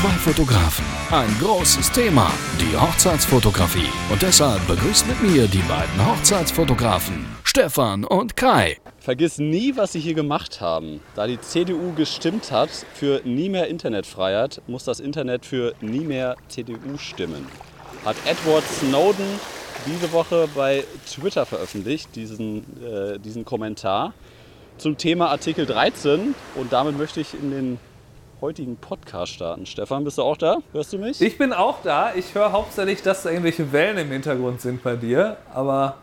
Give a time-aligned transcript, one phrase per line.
[0.00, 3.90] Zwei Fotografen, ein großes Thema, die Hochzeitsfotografie.
[4.10, 8.78] Und deshalb begrüßt mit mir die beiden Hochzeitsfotografen, Stefan und Kai.
[8.98, 11.02] Vergiss nie, was sie hier gemacht haben.
[11.14, 16.36] Da die CDU gestimmt hat für nie mehr Internetfreiheit, muss das Internet für nie mehr
[16.48, 17.46] CDU stimmen.
[18.02, 19.38] Hat Edward Snowden
[19.84, 20.82] diese Woche bei
[21.12, 24.14] Twitter veröffentlicht, diesen, äh, diesen Kommentar
[24.78, 26.34] zum Thema Artikel 13.
[26.54, 27.78] Und damit möchte ich in den
[28.40, 29.66] heutigen Podcast starten.
[29.66, 30.58] Stefan, bist du auch da?
[30.72, 31.20] Hörst du mich?
[31.20, 32.14] Ich bin auch da.
[32.14, 35.96] Ich höre hauptsächlich, dass da irgendwelche Wellen im Hintergrund sind bei dir, aber.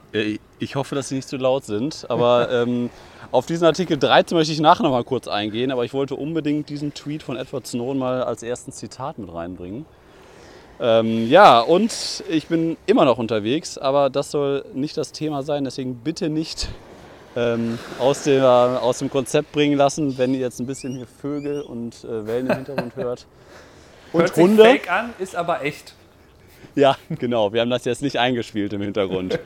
[0.59, 2.05] Ich hoffe, dass sie nicht zu laut sind.
[2.09, 2.89] Aber ähm,
[3.31, 5.71] auf diesen Artikel 13 möchte ich nachher noch mal kurz eingehen.
[5.71, 9.85] Aber ich wollte unbedingt diesen Tweet von Edward Snowden mal als ersten Zitat mit reinbringen.
[10.79, 15.63] Ähm, ja, und ich bin immer noch unterwegs, aber das soll nicht das Thema sein.
[15.63, 16.69] Deswegen bitte nicht
[17.37, 21.61] ähm, aus, der, aus dem Konzept bringen lassen, wenn ihr jetzt ein bisschen hier Vögel
[21.61, 23.27] und äh, Wellen im Hintergrund hört.
[24.11, 24.63] Und hört Hunde.
[24.63, 25.93] Sich fake an, ist aber echt.
[26.75, 27.53] Ja, genau.
[27.53, 29.39] Wir haben das jetzt nicht eingespielt im Hintergrund.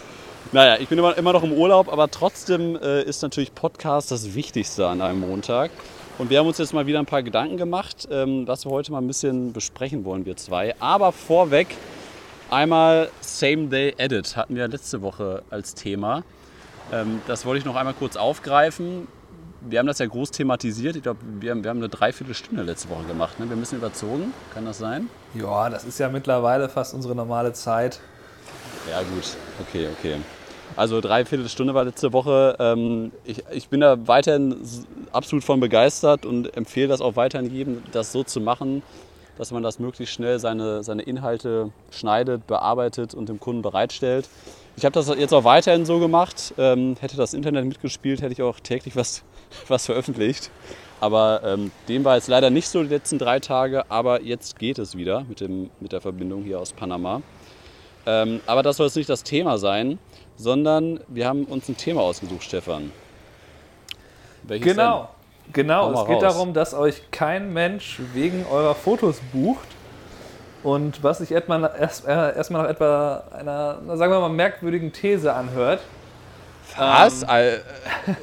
[0.52, 4.34] naja, ich bin immer, immer noch im Urlaub, aber trotzdem äh, ist natürlich Podcast das
[4.34, 5.70] Wichtigste an einem Montag.
[6.18, 8.92] Und wir haben uns jetzt mal wieder ein paar Gedanken gemacht, ähm, was wir heute
[8.92, 10.74] mal ein bisschen besprechen wollen, wir zwei.
[10.80, 11.68] Aber vorweg
[12.50, 16.24] einmal Same Day Edit hatten wir letzte Woche als Thema.
[16.92, 19.08] Ähm, das wollte ich noch einmal kurz aufgreifen.
[19.60, 20.96] Wir haben das ja groß thematisiert.
[20.96, 23.38] Ich glaube, wir haben, wir haben eine Dreiviertelstunde letzte Woche gemacht.
[23.38, 23.46] Ne?
[23.46, 24.32] Wir haben ein bisschen überzogen.
[24.54, 25.10] Kann das sein?
[25.34, 28.00] Ja, das ist ja mittlerweile fast unsere normale Zeit.
[28.90, 29.36] Ja, gut.
[29.60, 30.16] Okay, okay.
[30.76, 32.56] Also Dreiviertelstunde war letzte Woche.
[32.58, 34.56] Ähm, ich, ich bin da weiterhin
[35.12, 38.82] absolut von begeistert und empfehle das auch weiterhin jedem, das so zu machen,
[39.36, 44.28] dass man das möglichst schnell seine, seine Inhalte schneidet, bearbeitet und dem Kunden bereitstellt.
[44.78, 46.54] Ich habe das jetzt auch weiterhin so gemacht.
[46.56, 49.24] Ähm, hätte das Internet mitgespielt, hätte ich auch täglich was,
[49.68, 50.52] was veröffentlicht.
[51.00, 54.78] Aber ähm, dem war jetzt leider nicht so die letzten drei Tage, aber jetzt geht
[54.78, 57.22] es wieder mit, dem, mit der Verbindung hier aus Panama.
[58.06, 59.98] Ähm, aber das soll jetzt nicht das Thema sein,
[60.36, 62.92] sondern wir haben uns ein Thema ausgesucht, Stefan.
[64.44, 65.08] Welches genau,
[65.46, 65.52] denn?
[65.54, 65.90] genau.
[65.92, 66.34] Es geht raus.
[66.34, 69.66] darum, dass euch kein Mensch wegen eurer Fotos bucht,
[70.62, 75.32] und was sich erstmal erst, äh, erstmal nach etwa einer, sagen wir mal, merkwürdigen These
[75.32, 75.80] anhört.
[76.76, 77.24] Was?
[77.28, 77.60] Ähm,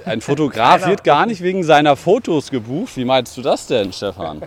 [0.06, 2.98] ein Fotograf wird gar nicht wegen seiner Fotos gebucht?
[2.98, 4.42] Wie meinst du das denn, Stefan?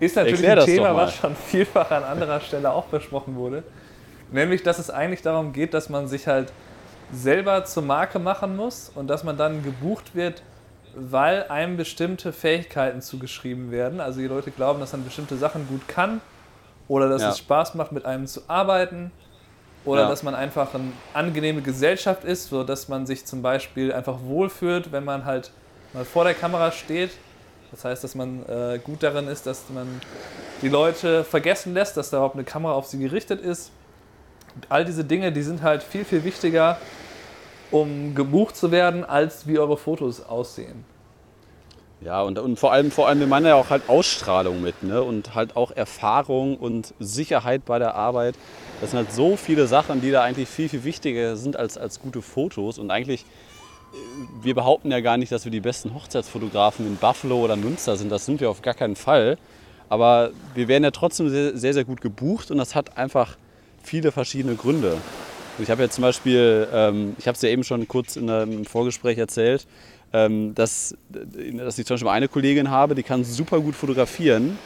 [0.00, 3.62] Ist natürlich Erklär ein Thema, was schon vielfach an anderer Stelle auch besprochen wurde.
[4.32, 6.52] Nämlich, dass es eigentlich darum geht, dass man sich halt
[7.12, 10.42] selber zur Marke machen muss und dass man dann gebucht wird,
[10.94, 14.00] weil einem bestimmte Fähigkeiten zugeschrieben werden.
[14.00, 16.20] Also die Leute glauben, dass man bestimmte Sachen gut kann
[16.90, 17.30] oder dass ja.
[17.30, 19.12] es Spaß macht, mit einem zu arbeiten
[19.84, 20.08] oder ja.
[20.08, 24.90] dass man einfach eine angenehme Gesellschaft ist, so dass man sich zum Beispiel einfach wohlfühlt,
[24.90, 25.52] wenn man halt
[25.92, 27.12] mal vor der Kamera steht.
[27.70, 29.86] Das heißt, dass man äh, gut darin ist, dass man
[30.62, 33.70] die Leute vergessen lässt, dass da überhaupt eine Kamera auf sie gerichtet ist.
[34.56, 36.76] Und all diese Dinge, die sind halt viel, viel wichtiger,
[37.70, 40.84] um gebucht zu werden, als wie eure Fotos aussehen.
[42.02, 45.02] Ja, und, und vor allem, vor allem, wir meinen ja auch halt Ausstrahlung mit, ne?
[45.02, 48.36] Und halt auch Erfahrung und Sicherheit bei der Arbeit.
[48.80, 52.00] Das sind halt so viele Sachen, die da eigentlich viel, viel wichtiger sind als, als
[52.00, 52.78] gute Fotos.
[52.78, 53.96] Und eigentlich, äh,
[54.42, 58.10] wir behaupten ja gar nicht, dass wir die besten Hochzeitsfotografen in Buffalo oder Münster sind.
[58.10, 59.36] Das sind wir auf gar keinen Fall.
[59.90, 63.36] Aber wir werden ja trotzdem sehr, sehr, sehr gut gebucht und das hat einfach
[63.82, 64.96] viele verschiedene Gründe.
[65.58, 68.64] Ich habe ja zum Beispiel, ähm, ich habe es ja eben schon kurz in einem
[68.64, 69.66] Vorgespräch erzählt,
[70.12, 74.58] ähm, dass, dass ich zum Beispiel eine Kollegin habe, die kann super gut fotografieren,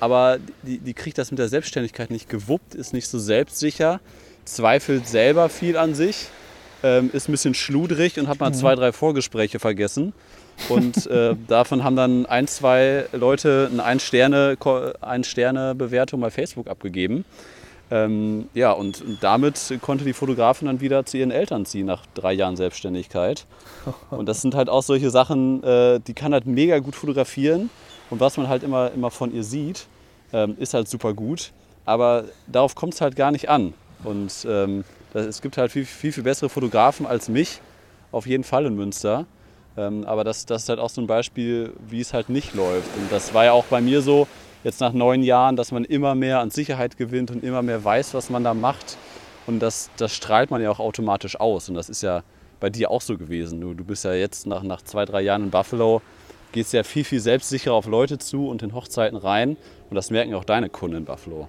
[0.00, 4.00] aber die, die kriegt das mit der Selbstständigkeit nicht gewuppt, ist nicht so selbstsicher,
[4.44, 6.28] zweifelt selber viel an sich,
[6.82, 10.12] ähm, ist ein bisschen schludrig und hat mal zwei, drei Vorgespräche vergessen.
[10.68, 17.24] Und äh, davon haben dann ein, zwei Leute eine Ein-Sterne-Bewertung ein Sterne bei Facebook abgegeben.
[17.90, 22.34] Ähm, ja, und, damit konnte die Fotografin dann wieder zu ihren Eltern ziehen nach drei
[22.34, 23.46] Jahren Selbstständigkeit.
[24.10, 27.70] Und das sind halt auch solche Sachen, äh, die kann halt mega gut fotografieren.
[28.10, 29.86] Und was man halt immer, immer von ihr sieht,
[30.32, 31.52] ähm, ist halt super gut.
[31.86, 33.72] Aber darauf kommt es halt gar nicht an.
[34.04, 34.84] Und ähm,
[35.14, 37.60] das, es gibt halt viel, viel, viel bessere Fotografen als mich,
[38.12, 39.24] auf jeden Fall in Münster.
[39.78, 42.88] Ähm, aber das, das ist halt auch so ein Beispiel, wie es halt nicht läuft.
[42.96, 44.26] Und das war ja auch bei mir so,
[44.64, 48.14] jetzt nach neun Jahren, dass man immer mehr an Sicherheit gewinnt und immer mehr weiß,
[48.14, 48.96] was man da macht.
[49.46, 51.68] Und das, das strahlt man ja auch automatisch aus.
[51.68, 52.22] Und das ist ja
[52.60, 53.60] bei dir auch so gewesen.
[53.60, 56.02] Du, du bist ja jetzt nach, nach zwei, drei Jahren in Buffalo,
[56.52, 59.56] gehst ja viel, viel selbstsicherer auf Leute zu und in Hochzeiten rein.
[59.88, 61.48] Und das merken auch deine Kunden in Buffalo.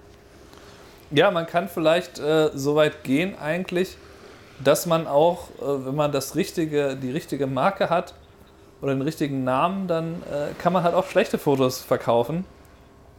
[1.10, 3.96] Ja, man kann vielleicht äh, so weit gehen eigentlich,
[4.62, 8.14] dass man auch, äh, wenn man das richtige, die richtige Marke hat
[8.80, 12.44] oder den richtigen Namen, dann äh, kann man halt auch schlechte Fotos verkaufen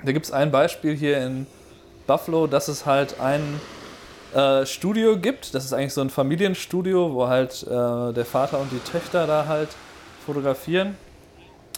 [0.03, 1.45] Da gibt es ein Beispiel hier in
[2.07, 3.59] Buffalo, dass es halt ein
[4.33, 5.53] äh, Studio gibt.
[5.53, 9.45] Das ist eigentlich so ein Familienstudio, wo halt äh, der Vater und die Töchter da
[9.48, 9.69] halt
[10.25, 10.95] fotografieren.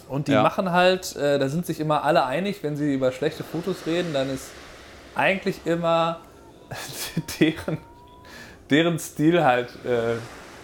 [0.08, 0.44] Und die ja.
[0.44, 4.14] machen halt, äh, da sind sich immer alle einig, wenn sie über schlechte Fotos reden,
[4.14, 4.50] dann ist
[5.16, 6.20] eigentlich immer
[7.40, 7.78] deren,
[8.70, 10.16] deren Stil halt äh,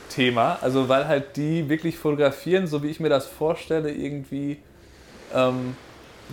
[0.09, 0.59] Thema.
[0.61, 4.57] Also weil halt die wirklich fotografieren, so wie ich mir das vorstelle, irgendwie,
[5.33, 5.75] ähm,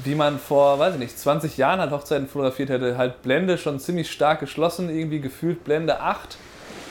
[0.04, 2.98] wie man vor, weiß ich nicht, 20 Jahren halt Hochzeiten fotografiert hätte.
[2.98, 6.36] Halt Blende schon ziemlich stark geschlossen, irgendwie gefühlt Blende 8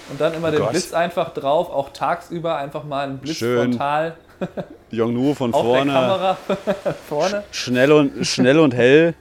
[0.10, 0.72] und dann immer oh den Gott.
[0.72, 3.72] Blitz einfach drauf, auch tagsüber einfach mal ein Blitz Schön.
[3.72, 4.16] frontal.
[4.92, 5.92] Yongnu von Auf vorne.
[5.92, 6.38] Der Kamera
[7.10, 7.44] vorne.
[7.52, 9.14] Schnell und, schnell und hell.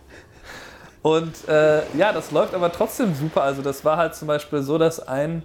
[1.03, 3.43] Und äh, ja, das läuft aber trotzdem super.
[3.43, 5.43] Also das war halt zum Beispiel so, dass ein,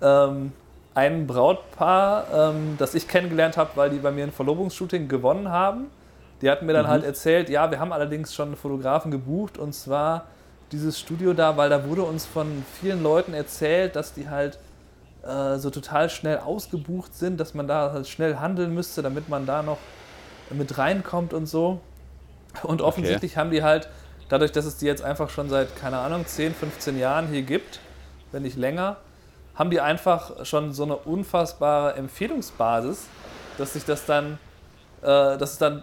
[0.00, 0.52] ähm,
[0.94, 5.90] ein Brautpaar, ähm, das ich kennengelernt habe, weil die bei mir ein Verlobungsshooting gewonnen haben,
[6.42, 6.90] die hatten mir dann mhm.
[6.90, 10.26] halt erzählt, ja, wir haben allerdings schon einen Fotografen gebucht und zwar
[10.72, 14.58] dieses Studio da, weil da wurde uns von vielen Leuten erzählt, dass die halt
[15.22, 19.46] äh, so total schnell ausgebucht sind, dass man da halt schnell handeln müsste, damit man
[19.46, 19.78] da noch
[20.50, 21.80] mit reinkommt und so.
[22.62, 23.40] Und offensichtlich okay.
[23.40, 23.88] haben die halt,
[24.28, 27.80] dadurch, dass es die jetzt einfach schon seit, keine Ahnung, 10, 15 Jahren hier gibt,
[28.32, 28.96] wenn nicht länger,
[29.54, 33.06] haben die einfach schon so eine unfassbare Empfehlungsbasis,
[33.58, 34.38] dass sich das dann,
[35.02, 35.82] äh, dass es dann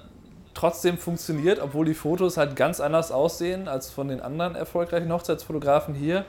[0.53, 5.94] trotzdem funktioniert, obwohl die Fotos halt ganz anders aussehen als von den anderen erfolgreichen Hochzeitsfotografen
[5.94, 6.25] hier.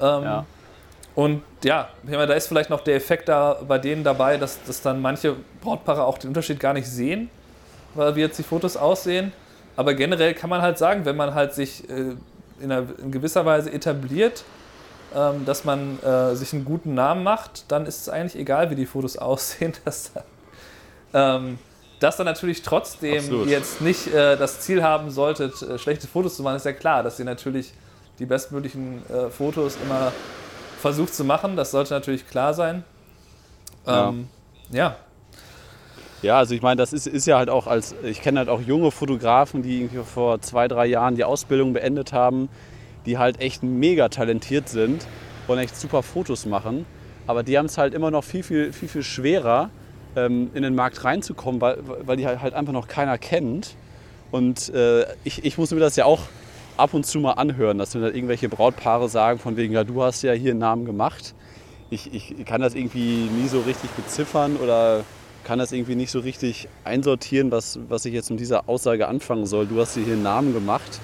[0.00, 0.46] Ähm, ja.
[1.14, 5.02] Und ja, da ist vielleicht noch der Effekt da bei denen dabei, dass, dass dann
[5.02, 7.28] manche Brautpaare auch den Unterschied gar nicht sehen,
[7.94, 9.32] wie jetzt die Fotos aussehen.
[9.76, 12.14] Aber generell kann man halt sagen, wenn man halt sich äh,
[12.60, 14.44] in, einer, in, gewisser Weise etabliert,
[15.14, 18.74] ähm, dass man äh, sich einen guten Namen macht, dann ist es eigentlich egal, wie
[18.74, 19.72] die Fotos aussehen.
[19.84, 20.12] Dass,
[21.14, 21.58] ähm,
[22.02, 23.48] dass dann natürlich trotzdem Absolut.
[23.48, 27.02] jetzt nicht äh, das Ziel haben solltet, äh, schlechte Fotos zu machen, ist ja klar,
[27.02, 27.72] dass ihr natürlich
[28.18, 30.12] die bestmöglichen äh, Fotos immer
[30.80, 31.56] versucht zu machen.
[31.56, 32.84] Das sollte natürlich klar sein.
[33.86, 34.28] Ähm,
[34.70, 34.78] ja.
[34.78, 34.96] ja.
[36.22, 38.60] Ja, also ich meine, das ist, ist ja halt auch als, ich kenne halt auch
[38.60, 42.48] junge Fotografen, die irgendwie vor zwei, drei Jahren die Ausbildung beendet haben,
[43.06, 45.04] die halt echt mega talentiert sind
[45.48, 46.86] und echt super Fotos machen.
[47.26, 49.70] Aber die haben es halt immer noch viel, viel, viel, viel schwerer,
[50.16, 53.76] ähm, in den Markt reinzukommen, weil, weil die halt, einfach noch keiner kennt.
[54.30, 56.20] Und äh, ich, ich muss mir das ja auch
[56.76, 60.02] ab und zu mal anhören, dass mir dann irgendwelche Brautpaare sagen, von wegen, ja, du
[60.02, 61.34] hast ja hier einen Namen gemacht.
[61.90, 65.04] Ich, ich kann das irgendwie nie so richtig beziffern oder
[65.44, 69.44] kann das irgendwie nicht so richtig einsortieren, was, was ich jetzt mit dieser Aussage anfangen
[69.44, 69.66] soll.
[69.66, 71.00] Du hast dir hier einen Namen gemacht.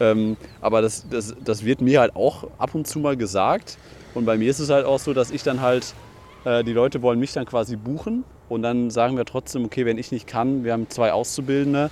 [0.00, 3.78] Ähm, aber das, das, das wird mir halt auch ab und zu mal gesagt.
[4.14, 5.94] Und bei mir ist es halt auch so, dass ich dann halt,
[6.44, 9.98] äh, die Leute wollen mich dann quasi buchen und dann sagen wir trotzdem, okay, wenn
[9.98, 11.90] ich nicht kann, wir haben zwei Auszubildende,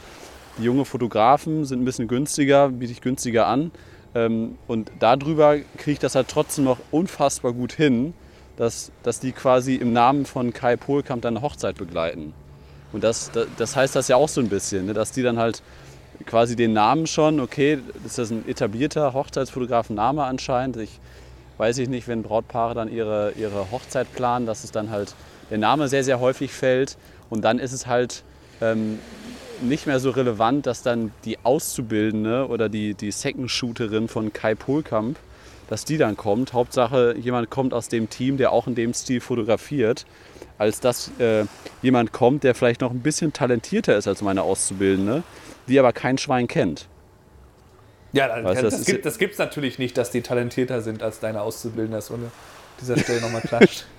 [0.58, 3.70] die junge Fotografen sind ein bisschen günstiger, biete ich günstiger an.
[4.14, 8.14] Ähm, und darüber kriege ich das halt trotzdem noch unfassbar gut hin,
[8.56, 12.32] dass, dass die quasi im Namen von Kai Pohlkamp dann eine Hochzeit begleiten.
[12.92, 14.94] Und das, das, das heißt das ja auch so ein bisschen, ne?
[14.94, 15.62] dass die dann halt
[16.24, 20.78] quasi den Namen schon, okay, das ist ein etablierter Hochzeitsfotografen-Name anscheinend.
[20.78, 20.98] Ich
[21.58, 25.14] weiß ich nicht, wenn Brautpaare dann ihre, ihre Hochzeit planen, dass es dann halt
[25.50, 26.96] der Name sehr, sehr häufig fällt.
[27.30, 28.22] Und dann ist es halt
[28.60, 28.98] ähm,
[29.62, 35.18] nicht mehr so relevant, dass dann die Auszubildende oder die, die Second-Shooterin von Kai Pohlkamp,
[35.68, 36.52] dass die dann kommt.
[36.52, 40.06] Hauptsache, jemand kommt aus dem Team, der auch in dem Stil fotografiert,
[40.58, 41.44] als dass äh,
[41.82, 45.22] jemand kommt, der vielleicht noch ein bisschen talentierter ist als meine Auszubildende,
[45.68, 46.86] die aber kein Schwein kennt.
[48.12, 51.42] Ja, weißt, das, das, das gibt es natürlich nicht, dass die talentierter sind als deine
[51.42, 51.98] Auszubildende.
[51.98, 52.30] Das ohne
[52.80, 53.84] dieser Stelle nochmal klatscht.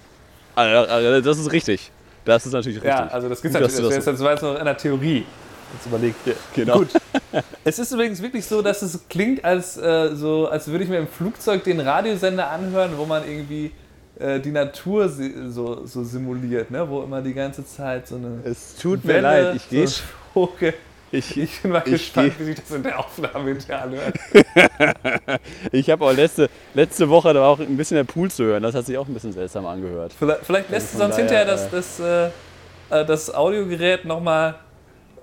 [0.56, 1.92] Also, also, das ist richtig.
[2.26, 2.90] Das ist natürlich richtig.
[2.90, 3.96] Ja, also das gibt es natürlich.
[3.96, 5.24] Das, das war jetzt noch in der Theorie.
[5.74, 6.26] Jetzt überlegt.
[6.26, 6.80] Ja, genau.
[6.80, 6.90] Gut.
[7.64, 10.98] es ist übrigens wirklich so, dass es klingt, als, äh, so, als würde ich mir
[10.98, 13.72] im Flugzeug den Radiosender anhören, wo man irgendwie
[14.20, 16.90] äh, die Natur so, so simuliert, ne?
[16.90, 18.40] wo immer die ganze Zeit so eine.
[18.44, 19.88] Es tut Welle, mir leid, ich gehe.
[19.88, 20.02] So
[21.12, 24.16] ich, ich, bin mal ich gespannt, wie sich das in der Aufnahme hinterher anhört.
[25.72, 28.64] ich habe auch letzte, letzte Woche da war auch ein bisschen der Pool zu hören.
[28.64, 30.14] Das hat sich auch ein bisschen seltsam angehört.
[30.18, 32.28] Vielleicht, vielleicht lässt du sonst hinterher das, das, äh,
[32.90, 34.56] äh das Audiogerät nochmal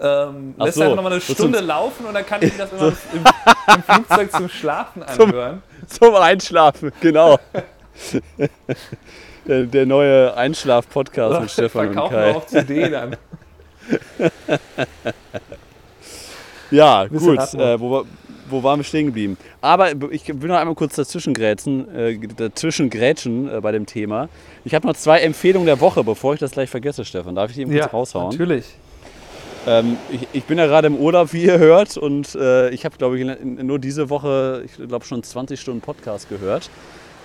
[0.00, 2.96] ähm, lässt so, einfach nochmal eine Stunde laufen und dann kann ich das immer so.
[3.12, 3.24] im,
[3.74, 5.62] im, Flugzeug zum Schlafen anhören.
[5.86, 7.38] Zum, zum Einschlafen, genau.
[9.46, 12.00] der, der, neue Einschlaf-Podcast mit Stefan und Kai.
[12.00, 13.16] Verkaufen wir auch CD dann.
[16.70, 17.38] Ja, gut.
[17.54, 18.04] Äh, wo,
[18.48, 19.36] wo waren wir stehen geblieben?
[19.60, 24.28] Aber ich will noch einmal kurz dazwischen grätschen, äh, dazwischen grätschen äh, bei dem Thema.
[24.64, 27.34] Ich habe noch zwei Empfehlungen der Woche, bevor ich das gleich vergesse, Stefan.
[27.34, 28.30] Darf ich die eben ja, kurz raushauen?
[28.30, 28.66] natürlich.
[29.66, 32.98] Ähm, ich, ich, bin ja gerade im Urlaub, wie ihr hört, und äh, ich habe,
[32.98, 36.68] glaube ich, nur diese Woche, ich glaube, schon 20 Stunden Podcast gehört.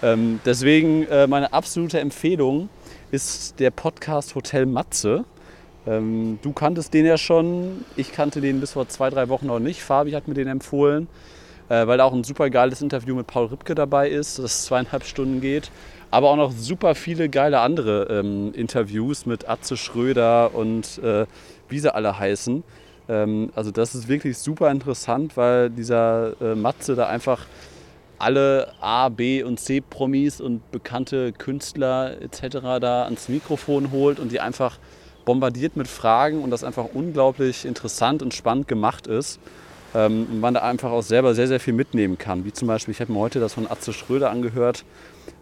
[0.02, 2.70] Ähm, deswegen äh, meine absolute Empfehlung
[3.12, 5.26] ist der Podcast Hotel Matze.
[5.88, 9.60] Ähm, du kanntest den ja schon, ich kannte den bis vor zwei, drei Wochen noch
[9.60, 9.82] nicht.
[9.82, 11.08] Fabi hat mir den empfohlen,
[11.70, 15.04] äh, weil da auch ein super geiles Interview mit Paul Ripke dabei ist, das zweieinhalb
[15.04, 15.72] Stunden geht.
[16.12, 21.26] Aber auch noch super viele geile andere ähm, Interviews mit Atze Schröder und äh,
[21.70, 22.64] wie sie alle heißen.
[23.08, 27.46] Ähm, also das ist wirklich super interessant, weil dieser äh, Matze da einfach
[28.18, 32.58] alle A, B und C Promis und bekannte Künstler etc.
[32.82, 34.78] da ans Mikrofon holt und die einfach
[35.26, 39.40] bombardiert mit Fragen und das einfach unglaublich interessant und spannend gemacht ist.
[39.96, 42.46] Ähm, und man da einfach auch selber sehr, sehr viel mitnehmen kann.
[42.46, 44.86] Wie zum Beispiel, ich habe mir heute das von Atze Schröder angehört.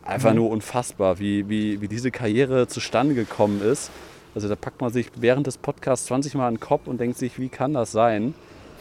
[0.04, 0.38] Einfach mhm.
[0.38, 3.92] nur unfassbar, wie, wie, wie diese Karriere zustande gekommen ist.
[4.36, 7.40] Also da packt man sich während des Podcasts 20 Mal den Kopf und denkt sich,
[7.40, 8.36] wie kann das sein,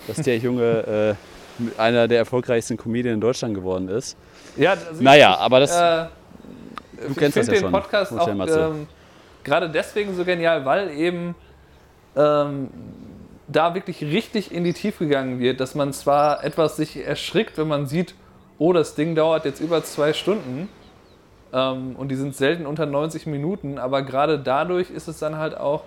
[0.07, 1.17] dass der Junge
[1.79, 4.17] äh, einer der erfolgreichsten Comedien in Deutschland geworden ist.
[4.57, 5.75] Ja, also naja, ich, aber das.
[5.75, 6.07] Äh,
[7.09, 7.73] du kennst das ja den schon.
[7.73, 8.87] Podcast auch ähm,
[9.47, 11.35] gerade deswegen so genial, weil eben
[12.17, 12.69] ähm,
[13.49, 17.69] da wirklich richtig in die Tiefe gegangen wird, dass man zwar etwas sich erschrickt, wenn
[17.69, 18.15] man sieht,
[18.59, 20.69] oh, das Ding dauert jetzt über zwei Stunden
[21.53, 25.57] ähm, und die sind selten unter 90 Minuten, aber gerade dadurch ist es dann halt
[25.57, 25.85] auch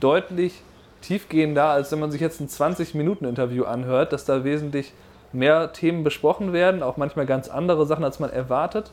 [0.00, 0.62] deutlich
[1.02, 4.92] tiefgehender, als wenn man sich jetzt ein 20-Minuten-Interview anhört, dass da wesentlich
[5.32, 8.92] mehr Themen besprochen werden, auch manchmal ganz andere Sachen, als man erwartet.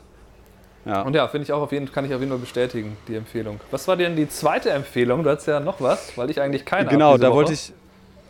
[0.84, 1.02] Ja.
[1.02, 3.60] Und ja, finde ich auch auf jeden, kann ich auf jeden Fall bestätigen, die Empfehlung.
[3.70, 5.22] Was war denn die zweite Empfehlung?
[5.22, 7.36] Du hast ja noch was, weil ich eigentlich keine Genau, da Woche.
[7.36, 7.72] wollte ich,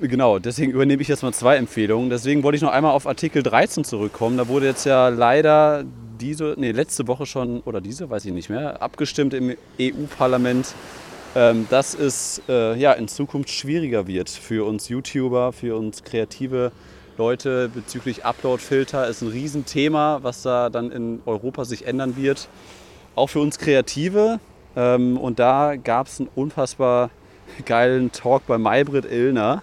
[0.00, 2.10] Genau, deswegen übernehme ich jetzt mal zwei Empfehlungen.
[2.10, 4.36] Deswegen wollte ich noch einmal auf Artikel 13 zurückkommen.
[4.36, 5.84] Da wurde jetzt ja leider
[6.18, 10.74] diese, nee, letzte Woche schon, oder diese, weiß ich nicht mehr, abgestimmt im EU-Parlament,
[11.36, 16.72] ähm, dass es äh, ja, in Zukunft schwieriger wird für uns YouTuber, für uns kreative
[17.22, 19.06] Leute bezüglich Upload-Filter.
[19.06, 22.48] Ist ein Riesenthema, was da dann in Europa sich ändern wird.
[23.14, 24.40] Auch für uns Kreative.
[24.74, 27.10] Ähm, und da gab es einen unfassbar
[27.64, 29.62] geilen Talk bei Maybrit Illner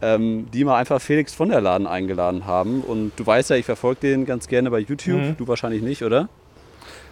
[0.00, 2.82] ähm, die mal einfach Felix von der Laden eingeladen haben.
[2.82, 5.20] Und du weißt ja, ich verfolge den ganz gerne bei YouTube.
[5.20, 5.36] Mhm.
[5.36, 6.28] Du wahrscheinlich nicht, oder?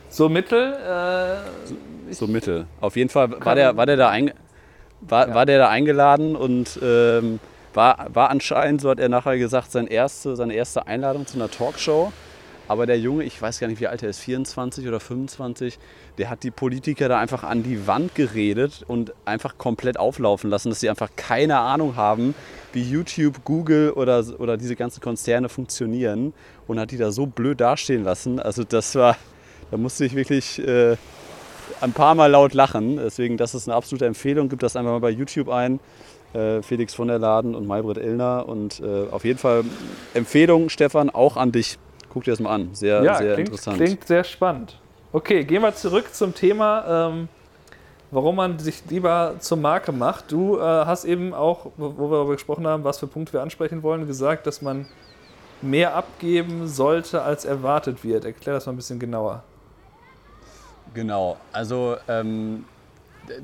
[0.08, 0.72] So mittel?
[0.72, 1.74] Äh, so,
[2.10, 2.66] so mittel.
[2.80, 4.32] Auf jeden Fall war der, war der, da, ein,
[5.00, 5.34] war, ja.
[5.34, 7.40] war der da eingeladen und ähm,
[7.76, 11.50] war, war anscheinend, so hat er nachher gesagt, sein erste, seine erste Einladung zu einer
[11.50, 12.12] Talkshow.
[12.68, 15.78] Aber der Junge, ich weiß gar nicht, wie alt er ist, 24 oder 25,
[16.18, 20.70] der hat die Politiker da einfach an die Wand geredet und einfach komplett auflaufen lassen,
[20.70, 22.34] dass sie einfach keine Ahnung haben,
[22.72, 26.32] wie YouTube, Google oder, oder diese ganzen Konzerne funktionieren
[26.66, 28.40] und hat die da so blöd dastehen lassen.
[28.40, 29.16] Also das war,
[29.70, 30.96] da musste ich wirklich äh,
[31.80, 32.96] ein paar Mal laut lachen.
[32.96, 34.48] Deswegen, das ist eine absolute Empfehlung.
[34.48, 35.78] Gib das einfach mal bei YouTube ein.
[36.36, 38.46] Äh, Felix von der Laden und Maybrit Illner.
[38.46, 39.64] Und äh, auf jeden Fall
[40.12, 41.78] Empfehlung, Stefan, auch an dich.
[42.10, 42.70] Guck dir das mal an.
[42.74, 43.76] Sehr, ja, sehr klingt, interessant.
[43.78, 44.78] Klingt sehr spannend.
[45.12, 47.28] Okay, gehen wir zurück zum Thema, ähm,
[48.10, 50.30] warum man sich lieber zur Marke macht.
[50.30, 53.82] Du äh, hast eben auch, wo wir darüber gesprochen haben, was für Punkte wir ansprechen
[53.82, 54.86] wollen, gesagt, dass man
[55.62, 58.24] mehr abgeben sollte, als erwartet wird.
[58.24, 59.42] Erklär das mal ein bisschen genauer.
[60.92, 62.64] Genau, also ähm,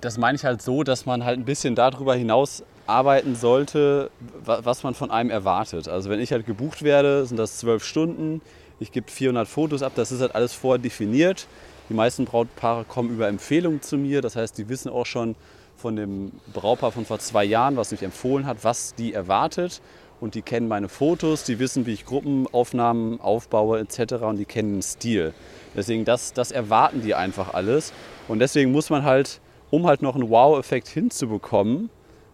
[0.01, 4.11] das meine ich halt so, dass man halt ein bisschen darüber hinaus arbeiten sollte,
[4.45, 5.89] was man von einem erwartet.
[5.89, 8.41] Also wenn ich halt gebucht werde, sind das zwölf Stunden
[8.83, 11.47] ich gebe 400 Fotos ab, das ist halt alles vordefiniert.
[11.89, 15.37] Die meisten Brautpaare kommen über Empfehlungen zu mir, das heißt, die wissen auch schon
[15.77, 19.81] von dem Brautpaar von vor zwei Jahren, was mich empfohlen hat, was die erwartet.
[20.21, 24.15] Und die kennen meine Fotos, die wissen, wie ich Gruppenaufnahmen aufbaue etc.
[24.23, 25.35] und die kennen den Stil.
[25.75, 27.93] Deswegen, das, das erwarten die einfach alles.
[28.29, 31.91] Und deswegen muss man halt, um halt noch einen Wow-Effekt hinzubekommen,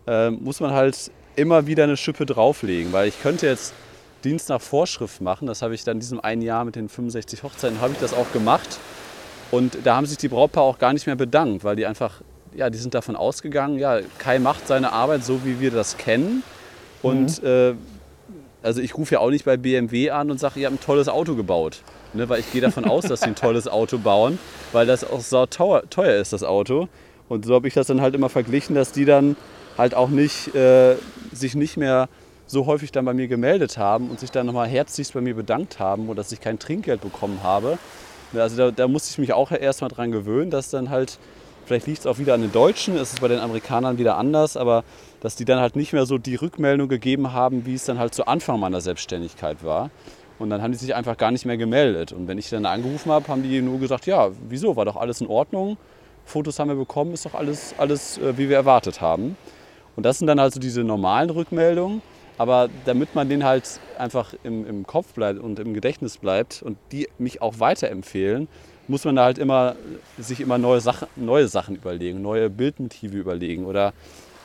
[0.08, 2.92] äh, muss man halt immer wieder eine Schippe drauflegen.
[2.92, 3.74] Weil ich könnte jetzt
[4.24, 5.46] Dienst nach Vorschrift machen.
[5.46, 8.14] Das habe ich dann in diesem einen Jahr mit den 65 Hochzeiten, habe ich das
[8.14, 8.78] auch gemacht.
[9.50, 12.20] Und da haben sich die Brautpaare auch gar nicht mehr bedankt, weil die einfach,
[12.54, 16.42] ja, die sind davon ausgegangen, ja, Kai macht seine Arbeit so, wie wir das kennen.
[17.02, 17.48] Und mhm.
[17.48, 17.74] äh,
[18.62, 21.08] also ich rufe ja auch nicht bei BMW an und sage, ihr habt ein tolles
[21.08, 21.82] Auto gebaut.
[22.14, 24.38] Ne, weil ich gehe davon aus, dass sie ein tolles Auto bauen,
[24.72, 26.88] weil das auch sau teuer, teuer ist, das Auto.
[27.28, 29.36] Und so habe ich das dann halt immer verglichen, dass die dann
[29.78, 30.96] halt auch nicht, äh,
[31.32, 32.08] sich nicht mehr
[32.46, 35.78] so häufig dann bei mir gemeldet haben und sich dann nochmal herzlichst bei mir bedankt
[35.78, 37.78] haben und dass ich kein Trinkgeld bekommen habe.
[38.34, 41.18] Also da, da musste ich mich auch erstmal dran gewöhnen, dass dann halt,
[41.66, 44.56] vielleicht liegt es auch wieder an den Deutschen, es ist bei den Amerikanern wieder anders,
[44.56, 44.84] aber
[45.20, 48.14] dass die dann halt nicht mehr so die Rückmeldung gegeben haben, wie es dann halt
[48.14, 49.90] zu Anfang meiner Selbstständigkeit war.
[50.38, 52.12] Und dann haben die sich einfach gar nicht mehr gemeldet.
[52.12, 55.20] Und wenn ich dann angerufen habe, haben die nur gesagt, ja, wieso, war doch alles
[55.20, 55.76] in Ordnung.
[56.24, 59.36] Fotos haben wir bekommen, ist doch alles, alles äh, wie wir erwartet haben.
[59.98, 62.02] Und das sind dann halt so diese normalen Rückmeldungen.
[62.36, 66.78] Aber damit man den halt einfach im, im Kopf bleibt und im Gedächtnis bleibt und
[66.92, 68.46] die mich auch weiterempfehlen,
[68.86, 69.74] muss man da halt immer
[70.16, 73.92] sich immer neue Sachen, neue Sachen überlegen, neue Bildmotive überlegen oder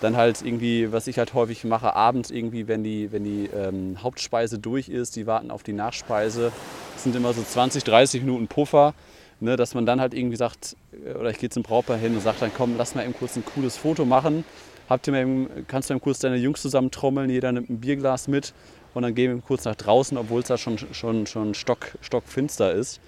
[0.02, 4.02] dann halt irgendwie, was ich halt häufig mache, abends irgendwie, wenn die, wenn die ähm,
[4.02, 6.52] Hauptspeise durch ist, die warten auf die Nachspeise,
[6.96, 8.96] das sind immer so 20, 30 Minuten Puffer,
[9.40, 12.22] ne, dass man dann halt irgendwie sagt, äh, oder ich gehe zum Brautpaar hin und
[12.22, 14.46] sage dann, komm, lass mal eben kurz ein cooles Foto machen.
[14.90, 18.28] Habt ihr eben, kannst du eben kurz deine Jungs zusammen trommeln, jeder nimmt ein Bierglas
[18.28, 18.54] mit
[18.94, 22.74] und dann gehen wir kurz nach draußen, obwohl es da schon, schon, schon stock, stockfinster
[22.74, 23.00] ist.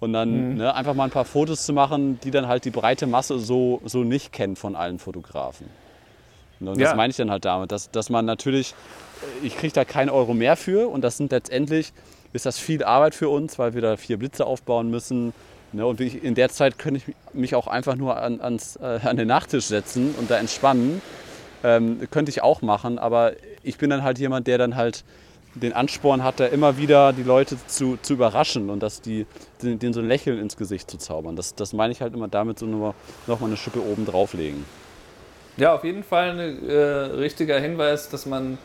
[0.00, 0.56] Und dann mhm.
[0.56, 3.80] ne, einfach mal ein paar Fotos zu machen, die dann halt die breite Masse so,
[3.84, 5.68] so nicht kennt von allen Fotografen.
[6.60, 6.88] Und ja.
[6.88, 8.74] das meine ich dann halt damit, dass, dass man natürlich,
[9.42, 11.92] äh, ich kriege da keinen Euro mehr für und das sind letztendlich,
[12.32, 15.32] ist das viel Arbeit für uns, weil wir da vier Blitze aufbauen müssen.
[15.74, 19.16] Ne, und in der Zeit könnte ich mich auch einfach nur an, ans, äh, an
[19.16, 21.02] den Nachtisch setzen und da entspannen.
[21.64, 23.32] Ähm, könnte ich auch machen, aber
[23.64, 25.02] ich bin dann halt jemand, der dann halt
[25.54, 29.26] den Ansporn hat, da immer wieder die Leute zu, zu überraschen und dass die,
[29.62, 31.34] denen so ein Lächeln ins Gesicht zu zaubern.
[31.34, 32.94] Das, das meine ich halt immer damit, so nur
[33.26, 34.64] noch mal eine Schippe oben drauflegen.
[35.56, 38.58] Ja, auf jeden Fall ein äh, richtiger Hinweis, dass man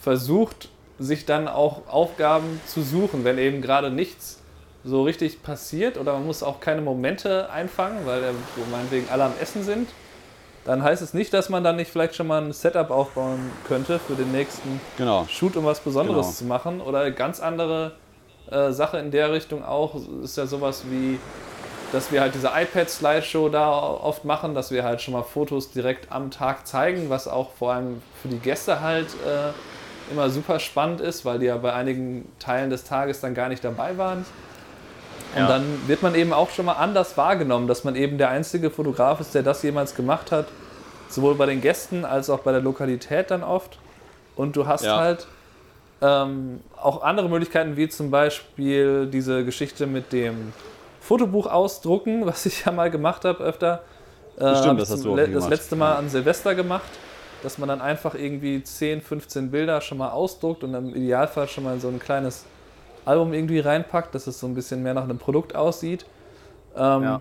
[0.00, 4.41] versucht, sich dann auch Aufgaben zu suchen, wenn eben gerade nichts
[4.84, 8.22] so richtig passiert oder man muss auch keine Momente einfangen, weil
[8.56, 9.88] wo meinetwegen alle am Essen sind.
[10.64, 13.98] Dann heißt es nicht, dass man dann nicht vielleicht schon mal ein Setup aufbauen könnte
[13.98, 15.26] für den nächsten genau.
[15.28, 16.36] Shoot, um was Besonderes genau.
[16.36, 16.80] zu machen.
[16.80, 17.92] Oder ganz andere
[18.50, 21.18] äh, Sache in der Richtung auch ist ja sowas wie
[21.92, 26.10] dass wir halt diese iPad-Slideshow da oft machen, dass wir halt schon mal Fotos direkt
[26.10, 29.52] am Tag zeigen, was auch vor allem für die Gäste halt äh,
[30.10, 33.62] immer super spannend ist, weil die ja bei einigen Teilen des Tages dann gar nicht
[33.62, 34.24] dabei waren.
[35.34, 35.48] Und ja.
[35.48, 39.20] dann wird man eben auch schon mal anders wahrgenommen, dass man eben der einzige Fotograf
[39.20, 40.46] ist, der das jemals gemacht hat,
[41.08, 43.78] sowohl bei den Gästen als auch bei der Lokalität dann oft.
[44.36, 44.98] Und du hast ja.
[44.98, 45.26] halt
[46.02, 50.52] ähm, auch andere Möglichkeiten, wie zum Beispiel diese Geschichte mit dem
[51.00, 53.82] Fotobuch ausdrucken, was ich ja mal gemacht habe öfter.
[54.38, 56.90] Äh, Stimmt, das hast du auch le Das letzte Mal an Silvester gemacht,
[57.42, 61.64] dass man dann einfach irgendwie 10, 15 Bilder schon mal ausdruckt und im Idealfall schon
[61.64, 62.44] mal so ein kleines
[63.04, 66.06] Album irgendwie reinpackt, dass es so ein bisschen mehr nach einem Produkt aussieht.
[66.76, 67.20] Ähm, ja.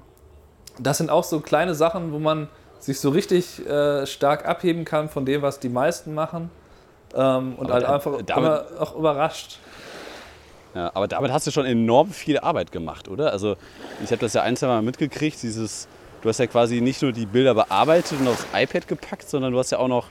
[0.80, 2.48] Das sind auch so kleine Sachen, wo man
[2.80, 6.50] sich so richtig äh, stark abheben kann von dem, was die meisten machen.
[7.13, 9.60] Ähm, und aber halt einfach immer auch überrascht.
[10.74, 13.32] Ja, aber damit hast du schon enorm viel Arbeit gemacht, oder?
[13.32, 13.58] Also
[14.04, 15.88] ich habe das ja ein, zwei Mal mitgekriegt, dieses,
[16.22, 19.60] du hast ja quasi nicht nur die Bilder bearbeitet und aufs iPad gepackt, sondern du
[19.60, 20.08] hast ja auch noch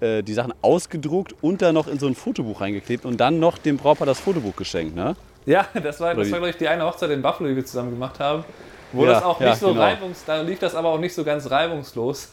[0.00, 3.58] äh, die Sachen ausgedruckt und dann noch in so ein Fotobuch reingeklebt und dann noch
[3.58, 5.16] dem Brautpaar das Fotobuch geschenkt, ne?
[5.46, 7.90] Ja, das war, das war glaube ich, die eine Hochzeit in Buffalo, die wir zusammen
[7.90, 8.44] gemacht haben.
[8.92, 9.80] Wo ja, das auch nicht ja, so genau.
[9.80, 12.28] reibungs, da lief das aber auch nicht so ganz reibungslos.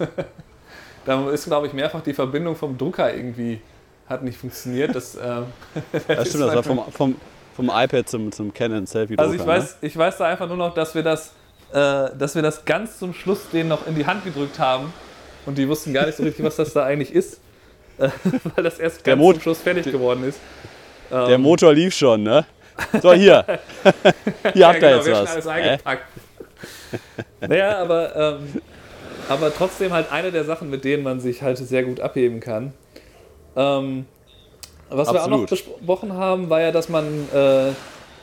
[1.06, 3.62] da ist, glaube ich, mehrfach die Verbindung vom Drucker irgendwie
[4.08, 4.96] hat nicht funktioniert.
[4.96, 5.42] Das, äh,
[6.08, 7.16] das stimmt, das war vom, vom,
[7.56, 9.18] vom iPad zum, zum Canon Selfie.
[9.18, 9.88] Also ich weiß, ne?
[9.88, 11.34] ich weiß da einfach nur noch, dass wir das,
[11.72, 14.94] äh, dass wir das ganz zum Schluss denen noch in die Hand gedrückt haben
[15.46, 17.40] und die wussten gar nicht so richtig, was das da eigentlich ist,
[18.56, 20.40] weil das erst ganz zum Schluss fertig geworden ist.
[21.10, 22.46] Der ähm, Motor lief schon, ne?
[23.02, 23.46] So, hier.
[24.54, 25.32] hier habt ihr ja, genau, jetzt was.
[25.32, 26.04] Alles eingepackt.
[27.42, 27.48] Äh?
[27.48, 28.62] naja, aber, ähm,
[29.30, 32.74] aber trotzdem halt eine der Sachen, mit denen man sich halt sehr gut abheben kann.
[33.56, 34.06] Ähm,
[34.90, 35.14] was Absolut.
[35.14, 37.74] wir auch noch besprochen haben, war ja, dass man, äh, äh,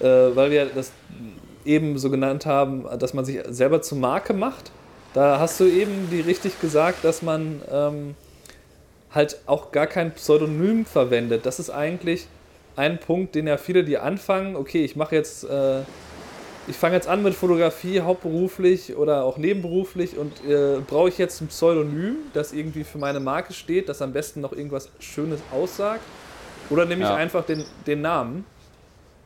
[0.00, 0.92] weil wir das
[1.64, 4.70] eben so genannt haben, dass man sich selber zur Marke macht.
[5.14, 8.14] Da hast du eben die richtig gesagt, dass man ähm,
[9.14, 11.46] halt auch gar kein Pseudonym verwendet.
[11.46, 12.26] Das ist eigentlich
[12.76, 15.80] ein Punkt, den ja viele, die anfangen, okay, ich mache jetzt, äh,
[16.68, 21.40] ich fange jetzt an mit Fotografie hauptberuflich oder auch nebenberuflich und äh, brauche ich jetzt
[21.40, 26.02] ein Pseudonym, das irgendwie für meine Marke steht, das am besten noch irgendwas Schönes aussagt.
[26.70, 27.16] Oder nehme ich ja.
[27.16, 28.46] einfach den, den Namen.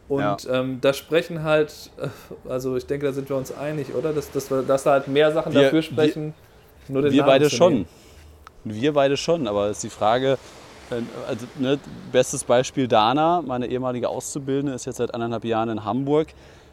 [0.08, 0.60] Und ja.
[0.60, 2.08] ähm, da sprechen halt, äh,
[2.48, 4.12] also ich denke, da sind wir uns einig, oder?
[4.12, 6.34] Dass, dass, wir, dass da halt mehr Sachen wir, dafür sprechen,
[6.86, 7.86] wir, nur den wir Namen beide schon.
[8.68, 10.38] Wir beide schon, aber ist die Frage,
[10.90, 10.96] äh,
[11.28, 11.78] also, ne,
[12.12, 16.28] bestes Beispiel Dana, meine ehemalige Auszubildende, ist jetzt seit anderthalb Jahren in Hamburg,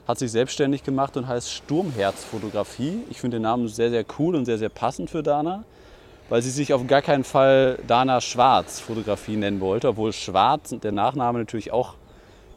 [0.07, 3.03] hat sich selbstständig gemacht und heißt Sturmherzfotografie.
[3.09, 5.63] Ich finde den Namen sehr, sehr cool und sehr, sehr passend für Dana
[6.29, 10.91] weil sie sich auf gar keinen Fall Dana Schwarz Fotografie nennen wollte, obwohl Schwarz, der
[10.91, 11.95] Nachname natürlich auch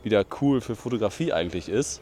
[0.02, 2.00] wieder cool für Fotografie eigentlich ist.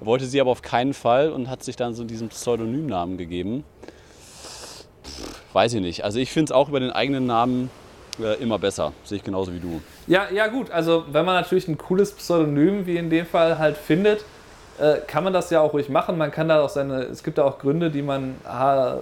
[0.00, 3.64] Wollte sie aber auf keinen Fall und hat sich dann so diesen Pseudonymnamen gegeben.
[5.54, 6.04] Weiß ich nicht.
[6.04, 7.70] Also ich finde es auch über den eigenen Namen
[8.20, 8.92] äh, immer besser.
[9.04, 9.80] Sehe ich genauso wie du.
[10.06, 10.70] Ja, ja gut.
[10.70, 14.24] Also wenn man natürlich ein cooles Pseudonym wie in dem Fall halt findet,
[14.78, 16.18] äh, kann man das ja auch ruhig machen.
[16.18, 18.96] Man kann da auch seine, es gibt da auch Gründe, die man, ah,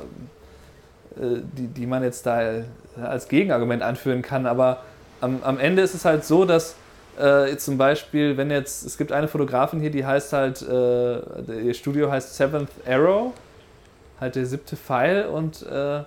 [1.17, 2.63] äh, die, die man jetzt da
[3.03, 4.83] als Gegenargument anführen kann, aber
[5.23, 6.75] am, am Ende ist es halt so, dass
[7.19, 11.75] äh, zum Beispiel, wenn jetzt, es gibt eine Fotografin hier, die heißt halt, äh, ihr
[11.75, 13.33] Studio heißt Seventh Arrow,
[14.21, 16.01] halt der siebte Pfeil und äh,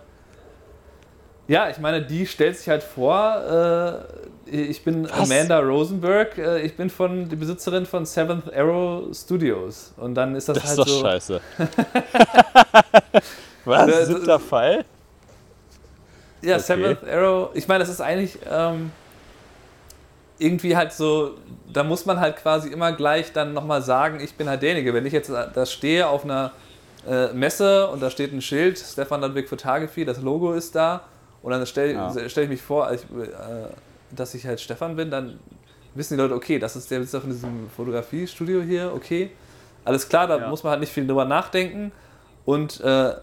[1.47, 4.07] ja, ich meine, die stellt sich halt vor,
[4.47, 5.31] äh, ich bin Was?
[5.31, 10.49] Amanda Rosenberg, äh, ich bin von die Besitzerin von Seventh Arrow Studios und dann ist
[10.49, 11.01] das, das halt ist doch so.
[11.01, 11.41] scheiße.
[13.65, 14.07] Was?
[14.07, 14.85] Siebter Pfeil?
[16.41, 16.63] Ja, okay.
[16.63, 17.49] Seventh Arrow.
[17.53, 18.91] Ich meine, das ist eigentlich ähm,
[20.39, 21.35] irgendwie halt so,
[21.71, 24.93] da muss man halt quasi immer gleich dann nochmal sagen, ich bin halt derjenige.
[24.93, 26.51] Wenn ich jetzt da stehe auf einer
[27.07, 31.01] äh, Messe und da steht ein Schild, Stefan Ludwig Photography, das Logo ist da
[31.45, 32.11] und dann stelle ja.
[32.27, 33.67] stell ich mich vor, ich, äh,
[34.09, 35.39] dass ich halt Stefan bin, dann
[35.93, 39.29] wissen die Leute, okay, das ist der Besitzer von diesem Fotografiestudio hier, okay.
[39.83, 40.49] Alles klar, da ja.
[40.49, 41.91] muss man halt nicht viel drüber nachdenken
[42.45, 43.13] und äh,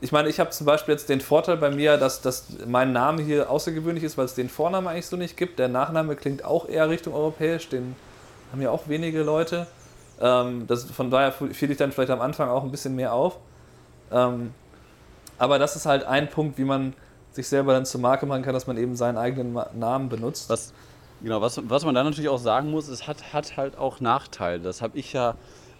[0.00, 3.22] ich meine, ich habe zum Beispiel jetzt den Vorteil bei mir, dass, dass mein Name
[3.22, 5.58] hier außergewöhnlich ist, weil es den Vornamen eigentlich so nicht gibt.
[5.58, 7.94] Der Nachname klingt auch eher Richtung europäisch, den
[8.52, 9.66] haben ja auch wenige Leute.
[10.18, 13.36] Ähm, das, von daher fiel ich dann vielleicht am Anfang auch ein bisschen mehr auf.
[14.10, 14.54] Ähm,
[15.36, 16.94] aber das ist halt ein Punkt, wie man
[17.36, 20.50] sich selber dann zur Marke machen kann, dass man eben seinen eigenen Namen benutzt.
[20.50, 20.72] Was,
[21.22, 24.60] genau, was, was man dann natürlich auch sagen muss, es hat, hat halt auch Nachteile.
[24.60, 25.36] Das habe ich ja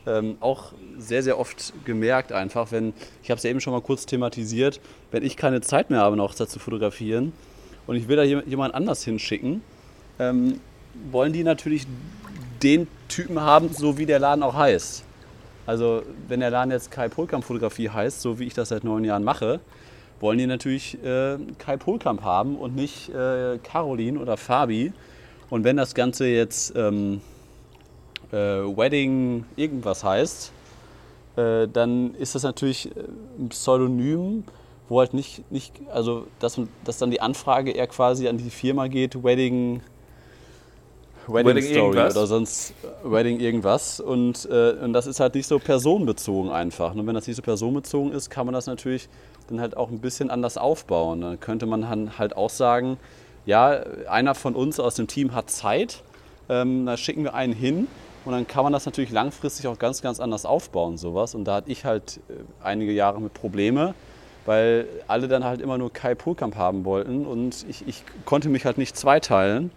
[0.07, 2.93] ähm, auch sehr, sehr oft gemerkt einfach, wenn,
[3.23, 6.17] ich habe es ja eben schon mal kurz thematisiert, wenn ich keine Zeit mehr habe,
[6.19, 7.33] Hochzeit zu fotografieren
[7.87, 9.63] und ich will da jemand anders hinschicken,
[10.19, 10.61] ähm,
[11.11, 11.87] wollen die natürlich
[12.63, 15.05] den Typen haben, so wie der Laden auch heißt.
[15.67, 19.05] Also wenn der Laden jetzt Kai Polkamp Fotografie heißt, so wie ich das seit neun
[19.05, 19.61] Jahren mache,
[20.21, 24.93] wollen die natürlich äh, Kai Polkamp haben und nicht äh, Caroline oder Fabi.
[25.51, 27.21] Und wenn das Ganze jetzt ähm,
[28.33, 30.53] äh, Wedding irgendwas heißt,
[31.37, 33.01] äh, dann ist das natürlich äh,
[33.39, 34.45] ein Pseudonym,
[34.89, 38.89] wo halt nicht, nicht also dass, dass dann die Anfrage eher quasi an die Firma
[38.89, 39.81] geht, Wedding,
[41.29, 42.17] Wedding, Wedding Story irgendwas.
[42.17, 44.01] oder sonst äh, Wedding irgendwas.
[44.01, 46.95] Und, und das ist halt nicht so personenbezogen einfach.
[46.95, 49.09] Und wenn das nicht so personenbezogen ist, kann man das natürlich
[49.49, 51.21] dann halt auch ein bisschen anders aufbauen.
[51.21, 52.99] Dann könnte man halt auch sagen,
[53.45, 56.03] ja, einer von uns aus dem Team hat Zeit,
[56.49, 57.87] ähm, da schicken wir einen hin
[58.25, 61.35] und dann kann man das natürlich langfristig auch ganz, ganz anders aufbauen, sowas.
[61.35, 63.95] Und da hatte ich halt äh, einige Jahre mit Probleme,
[64.45, 68.65] weil alle dann halt immer nur Kai Pulkamp haben wollten und ich, ich konnte mich
[68.65, 69.71] halt nicht zweiteilen.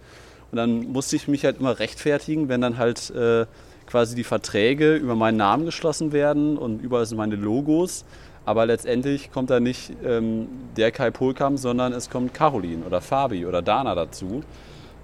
[0.51, 3.45] Und dann musste ich mich halt immer rechtfertigen, wenn dann halt äh,
[3.85, 8.03] quasi die Verträge über meinen Namen geschlossen werden und überall sind meine Logos.
[8.49, 13.45] Aber letztendlich kommt da nicht ähm, der Kai Polkamp, sondern es kommt Caroline oder Fabi
[13.45, 14.41] oder Dana dazu.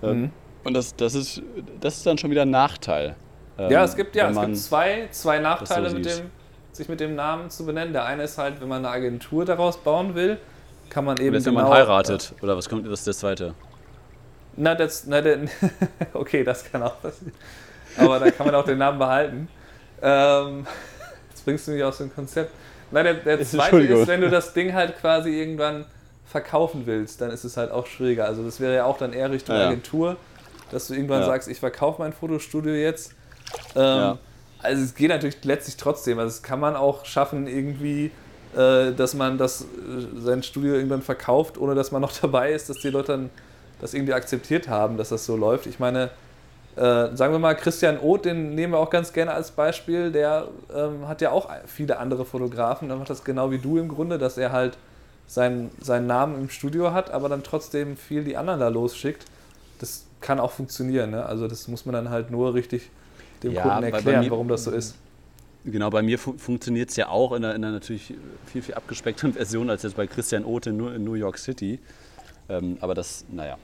[0.02, 0.32] Ähm, mhm.
[0.64, 1.44] Und das, das, ist,
[1.80, 3.16] das ist dann schon wieder ein Nachteil.
[3.60, 6.32] Ähm, ja, es gibt ja es gibt zwei, zwei Nachteile, so mit dem,
[6.72, 7.94] sich mit dem Namen zu benennen.
[7.94, 10.40] Der eine ist halt, wenn man eine Agentur daraus bauen will,
[10.90, 11.36] kann man eben.
[11.36, 13.54] Wenn genau, man heiratet, äh, oder was kommt, das ist der zweite?
[14.56, 15.42] Na, das, na der,
[16.14, 17.32] okay, das kann auch passieren.
[17.96, 19.48] Aber da kann man auch den Namen behalten.
[20.02, 20.66] Ähm,
[21.30, 22.52] jetzt bringst du mich aus dem Konzept.
[22.96, 25.84] Na, der, der zweite ist, wenn du das Ding halt quasi irgendwann
[26.26, 28.24] verkaufen willst, dann ist es halt auch schwieriger.
[28.26, 30.16] Also das wäre ja auch dann eher Richtung ja, Agentur,
[30.72, 31.26] dass du irgendwann ja.
[31.26, 33.14] sagst, ich verkaufe mein Fotostudio jetzt
[33.76, 34.18] ähm, ja.
[34.60, 36.20] Also es geht natürlich letztlich trotzdem.
[36.20, 38.12] Also das kann man auch schaffen, irgendwie,
[38.56, 39.66] äh, dass man das, äh,
[40.22, 43.30] sein Studio irgendwann verkauft, ohne dass man noch dabei ist, dass die Leute dann
[43.82, 45.66] das irgendwie akzeptiert haben, dass das so läuft.
[45.66, 46.12] Ich meine,
[46.76, 50.48] äh, sagen wir mal, Christian Oth, den nehmen wir auch ganz gerne als Beispiel, der
[50.76, 54.18] ähm, hat ja auch viele andere Fotografen, der macht das genau wie du im Grunde,
[54.18, 54.78] dass er halt
[55.28, 59.26] seinen, seinen Namen im Studio hat, aber dann trotzdem viel die anderen da losschickt.
[59.80, 61.26] Das kann auch funktionieren, ne?
[61.26, 62.90] also das muss man dann halt nur richtig
[63.44, 64.96] dem ja, Kunden erklären, mir, warum das so ist.
[65.64, 68.14] Genau, bei mir fu funktioniert es ja auch in einer, in einer, natürlich
[68.46, 71.80] viel, viel abgespeckten Version als jetzt bei Christian Oth in, in New York City.
[72.50, 73.58] Ähm, aber das, naja.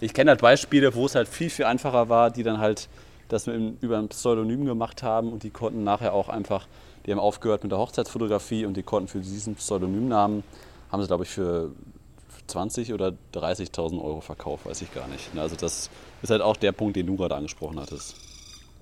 [0.00, 2.88] Ich kenne halt Beispiele, wo es halt viel, viel einfacher war, die dann halt
[3.28, 6.66] das mit, über ein Pseudonym gemacht haben und die konnten nachher auch einfach,
[7.06, 10.42] die haben aufgehört mit der Hochzeitsfotografie und die konnten für diesen Pseudonymnamen,
[10.90, 11.70] haben sie glaube ich für
[12.46, 15.30] 20 oder 30.000 Euro verkauft, weiß ich gar nicht.
[15.36, 15.90] Also das
[16.22, 18.16] ist halt auch der Punkt, den du gerade angesprochen hattest.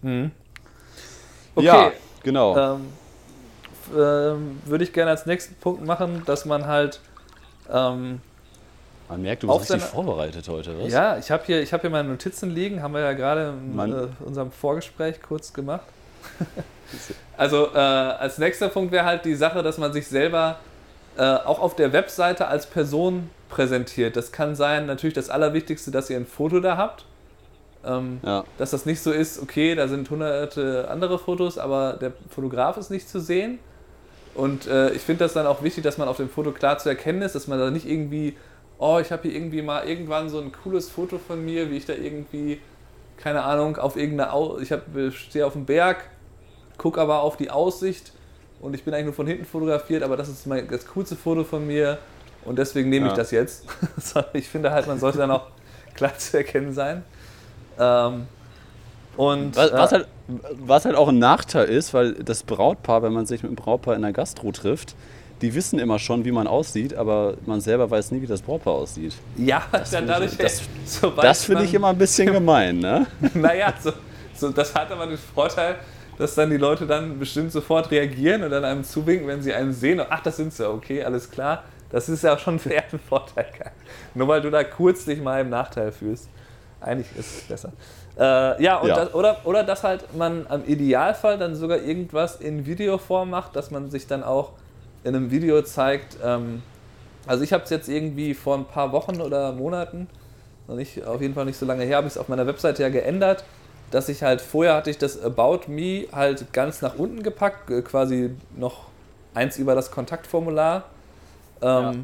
[0.02, 0.31] Mhm.
[1.54, 1.66] Okay.
[1.66, 2.57] Ja, genau.
[2.57, 2.87] Ähm,
[3.96, 7.00] ähm, Würde ich gerne als nächsten Punkt machen, dass man halt.
[7.70, 8.20] Ähm,
[9.08, 10.92] man merkt, du bist richtig vorbereitet heute, was?
[10.92, 14.06] Ja, ich habe hier, hab hier meine Notizen liegen, haben wir ja gerade in äh,
[14.24, 15.86] unserem Vorgespräch kurz gemacht.
[17.36, 20.58] also äh, als nächster Punkt wäre halt die Sache, dass man sich selber
[21.16, 24.16] äh, auch auf der Webseite als Person präsentiert.
[24.16, 27.04] Das kann sein, natürlich das Allerwichtigste, dass ihr ein Foto da habt.
[27.84, 28.44] Ähm, ja.
[28.58, 32.90] Dass das nicht so ist, okay, da sind hunderte andere Fotos, aber der Fotograf ist
[32.90, 33.58] nicht zu sehen.
[34.34, 36.88] Und äh, ich finde das dann auch wichtig, dass man auf dem Foto klar zu
[36.88, 38.36] erkennen ist, dass man da nicht irgendwie
[38.78, 41.86] oh, ich habe hier irgendwie mal irgendwann so ein cooles Foto von mir, wie ich
[41.86, 42.60] da irgendwie,
[43.16, 44.72] keine Ahnung, auf irgendeine, Au ich
[45.16, 46.04] stehe auf dem Berg,
[46.78, 48.12] gucke aber auf die Aussicht
[48.60, 51.44] und ich bin eigentlich nur von hinten fotografiert, aber das ist mein, das coolste Foto
[51.44, 51.98] von mir
[52.44, 53.12] und deswegen nehme ja.
[53.12, 53.66] ich das jetzt.
[54.32, 55.46] ich finde halt, man sollte dann auch
[55.94, 57.04] klar zu erkennen sein.
[57.78, 58.26] Ähm,
[59.16, 60.08] und, was, was, äh, halt,
[60.52, 63.96] was halt auch ein Nachteil ist, weil das Brautpaar, wenn man sich mit dem Brautpaar
[63.96, 64.94] in der Gastro trifft,
[65.40, 68.74] die wissen immer schon, wie man aussieht, aber man selber weiß nie, wie das Brautpaar
[68.74, 69.14] aussieht.
[69.37, 73.07] Ja, das, ja, dadurch, das, so das finde ich immer ein bisschen gemein, ne?
[73.35, 73.92] naja, so,
[74.35, 75.77] so, das hat aber den Vorteil,
[76.18, 79.72] dass dann die Leute dann bestimmt sofort reagieren und dann einem zuwinken, wenn sie einen
[79.72, 80.01] sehen.
[80.09, 81.62] Ach, das sind sie, okay, alles klar.
[81.90, 82.55] Das ist ja auch schon
[82.92, 83.46] ein Vorteil.
[84.14, 86.29] Nur weil du da kurz dich mal im Nachteil fühlst.
[86.81, 87.72] Eigentlich ist es besser.
[88.18, 88.94] Äh, ja, ja.
[88.94, 93.70] Das, oder, oder dass halt man im Idealfall dann sogar irgendwas in Videoform macht, dass
[93.70, 94.53] man sich dann auch
[95.04, 96.16] in einem Video zeigt.
[96.22, 96.62] Ähm,
[97.26, 100.08] also ich habe es jetzt irgendwie vor ein paar Wochen oder Monaten,
[100.66, 102.82] noch nicht, auf jeden Fall nicht so lange her, habe ich es auf meiner Webseite
[102.82, 103.44] ja geändert,
[103.90, 107.82] dass ich halt vorher hatte ich das About Me halt ganz nach unten gepackt, äh,
[107.82, 108.88] quasi noch
[109.34, 110.84] eins über das Kontaktformular.
[111.61, 111.94] Ähm, ja.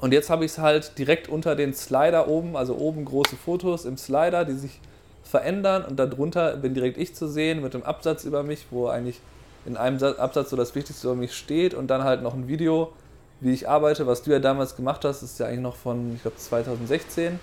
[0.00, 3.84] Und jetzt habe ich es halt direkt unter den Slider oben, also oben große Fotos
[3.84, 4.80] im Slider, die sich
[5.22, 9.20] verändern und darunter bin direkt ich zu sehen mit dem Absatz über mich, wo eigentlich
[9.64, 12.92] in einem Absatz so das Wichtigste über mich steht und dann halt noch ein Video,
[13.40, 16.22] wie ich arbeite, was du ja damals gemacht hast, ist ja eigentlich noch von, ich
[16.22, 17.40] glaube, 2016.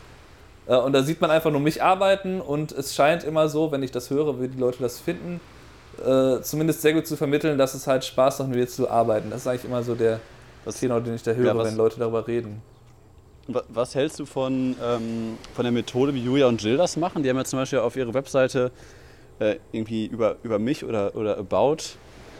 [0.67, 3.83] Äh, und da sieht man einfach nur mich arbeiten und es scheint immer so, wenn
[3.83, 5.39] ich das höre, wie die Leute das finden,
[6.05, 9.29] äh, zumindest sehr gut zu vermitteln, dass es halt Spaß macht, mit dir zu arbeiten.
[9.29, 10.19] Das ist eigentlich immer so der
[10.65, 12.61] was, Tenor, den ich da höre, ja, was, wenn Leute darüber reden.
[13.47, 17.23] Was hältst du von, ähm, von der Methode, wie Julia und Jill das machen?
[17.23, 18.71] Die haben ja zum Beispiel auf ihrer Webseite
[19.39, 21.77] äh, irgendwie über, über mich oder, oder About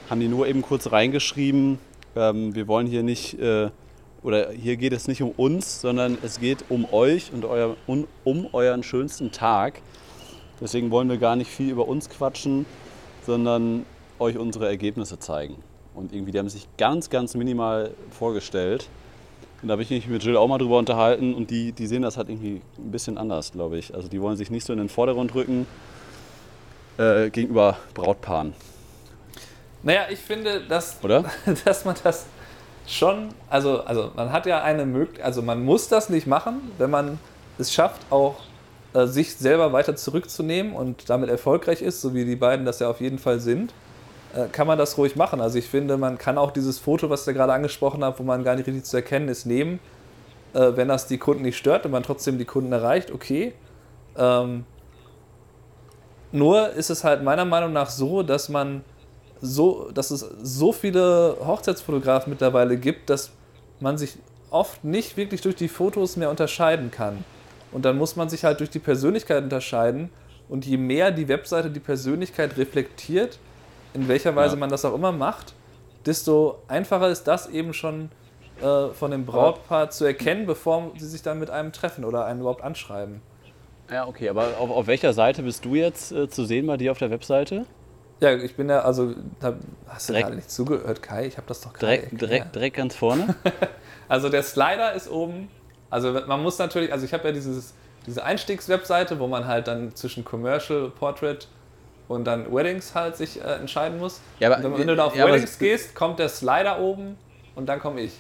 [0.10, 1.80] haben die nur eben kurz reingeschrieben,
[2.16, 3.70] ähm, wir wollen hier nicht, äh,
[4.24, 8.08] oder hier geht es nicht um uns, sondern es geht um euch und euer, um,
[8.24, 9.82] um euren schönsten Tag.
[10.60, 12.66] Deswegen wollen wir gar nicht viel über uns quatschen,
[13.26, 13.86] sondern
[14.18, 15.56] euch unsere Ergebnisse zeigen.
[15.94, 18.90] Und irgendwie, die haben sich ganz, ganz minimal vorgestellt.
[19.62, 22.02] Und da habe ich mich mit Jill auch mal drüber unterhalten und die, die sehen
[22.02, 23.94] das halt irgendwie ein bisschen anders, glaube ich.
[23.94, 25.68] Also die wollen sich nicht so in den Vordergrund rücken
[26.98, 28.54] äh, gegenüber Brautpaaren.
[29.84, 31.26] Naja, ich finde, dass, Oder?
[31.66, 32.26] dass man das
[32.88, 36.90] schon, also, also man hat ja eine Möglichkeit, also man muss das nicht machen, wenn
[36.90, 37.20] man
[37.58, 38.36] es schafft, auch
[38.94, 42.90] äh, sich selber weiter zurückzunehmen und damit erfolgreich ist, so wie die beiden das ja
[42.90, 43.74] auf jeden Fall sind,
[44.34, 45.40] äh, kann man das ruhig machen.
[45.42, 48.44] Also ich finde, man kann auch dieses Foto, was ihr gerade angesprochen habt, wo man
[48.44, 49.80] gar nicht richtig zu erkennen ist, nehmen,
[50.54, 53.54] äh, wenn das die Kunden nicht stört und man trotzdem die Kunden erreicht, okay.
[54.18, 54.66] Ähm,
[56.32, 58.84] nur ist es halt meiner Meinung nach so, dass man
[59.42, 63.32] so, dass es so viele Hochzeitsfotografen mittlerweile gibt, dass
[63.80, 64.18] man sich
[64.52, 67.24] oft nicht wirklich durch die Fotos mehr unterscheiden kann.
[67.72, 70.10] Und dann muss man sich halt durch die Persönlichkeit unterscheiden.
[70.48, 73.38] Und je mehr die Webseite die Persönlichkeit reflektiert,
[73.94, 74.60] in welcher Weise ja.
[74.60, 75.54] man das auch immer macht,
[76.06, 78.10] desto einfacher ist das eben schon
[78.62, 82.42] äh, von dem Brautpaar zu erkennen, bevor sie sich dann mit einem treffen oder einen
[82.42, 83.22] überhaupt anschreiben.
[83.92, 86.92] Ja, okay, aber auf, auf welcher Seite bist du jetzt äh, zu sehen bei dir
[86.92, 87.66] auf der Webseite?
[88.20, 89.56] Ja, ich bin ja, also, da
[89.88, 91.26] hast du direkt, gerade nicht zugehört, Kai?
[91.26, 93.36] Ich habe das doch gerade direkt, direkt, direkt ganz vorne?
[94.10, 95.50] also der Slider ist oben.
[95.90, 97.74] Also man muss natürlich, also ich habe ja dieses,
[98.06, 101.48] diese Einstiegswebseite, wo man halt dann zwischen Commercial, Portrait
[102.10, 104.20] und dann Weddings halt sich äh, entscheiden muss.
[104.40, 107.18] Ja, aber, wenn, wenn, du da auf ja, Weddings gehst, kommt der Slider oben
[107.56, 108.14] und dann komme ich.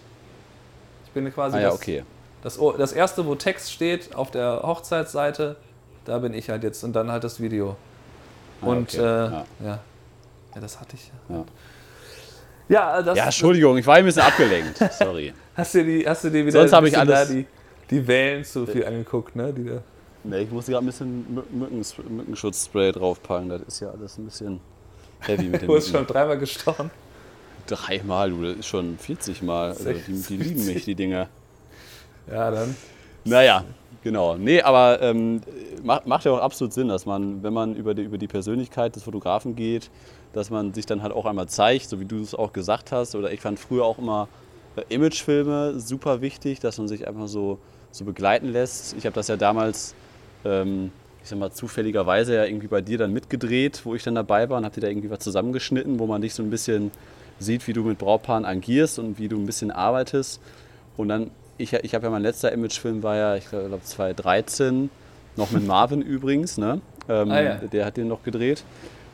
[1.05, 2.03] Ich bin quasi ah, ja, das, okay.
[2.41, 5.57] das, das erste, wo Text steht auf der Hochzeitsseite,
[6.05, 7.75] da bin ich halt jetzt und dann halt das Video.
[8.61, 8.97] Ah, und okay.
[8.97, 9.45] äh, ja.
[9.63, 9.79] ja.
[10.59, 11.11] Das hatte ich.
[11.29, 11.45] Ja,
[12.67, 14.77] ja, das, ja Entschuldigung, ich war ein bisschen abgelenkt.
[14.97, 15.33] Sorry.
[15.55, 17.45] Hast du die, hast du dir wieder Sonst habe ich alles die,
[17.89, 19.53] die Wellen zu viel angeguckt, ne?
[19.53, 19.81] Die da.
[20.23, 21.83] Nee, ich musste gerade ein bisschen Mücken,
[22.17, 23.49] Mückenschutzspray draufpacken.
[23.49, 24.59] Das ist ja alles ein bisschen
[25.21, 26.91] heavy mit dem Du hast schon dreimal gestochen.
[27.67, 29.69] Dreimal, du, das ist schon 40 Mal.
[29.69, 31.29] Also die, die lieben mich, die Dinger.
[32.29, 32.75] Ja, dann.
[33.25, 33.63] Naja,
[34.03, 34.35] genau.
[34.37, 35.41] Nee, aber ähm,
[35.83, 38.95] macht, macht ja auch absolut Sinn, dass man, wenn man über die, über die Persönlichkeit
[38.95, 39.89] des Fotografen geht,
[40.33, 43.15] dass man sich dann halt auch einmal zeigt, so wie du es auch gesagt hast.
[43.15, 44.27] Oder ich fand früher auch immer
[44.75, 47.59] äh, Imagefilme super wichtig, dass man sich einfach so,
[47.91, 48.95] so begleiten lässt.
[48.97, 49.95] Ich habe das ja damals,
[50.45, 50.91] ähm,
[51.23, 54.57] ich sag mal, zufälligerweise ja irgendwie bei dir dann mitgedreht, wo ich dann dabei war
[54.57, 56.91] und habe dir da irgendwie was zusammengeschnitten, wo man dich so ein bisschen
[57.39, 60.41] sieht, wie du mit Brautpaaren agierst und wie du ein bisschen arbeitest.
[60.97, 64.89] Und dann, ich, ich habe ja mein letzter Imagefilm war ja, ich glaube 2013,
[65.35, 66.81] noch mit Marvin übrigens, ne?
[67.07, 67.55] Ähm, ah, ja.
[67.55, 68.63] Der hat den noch gedreht.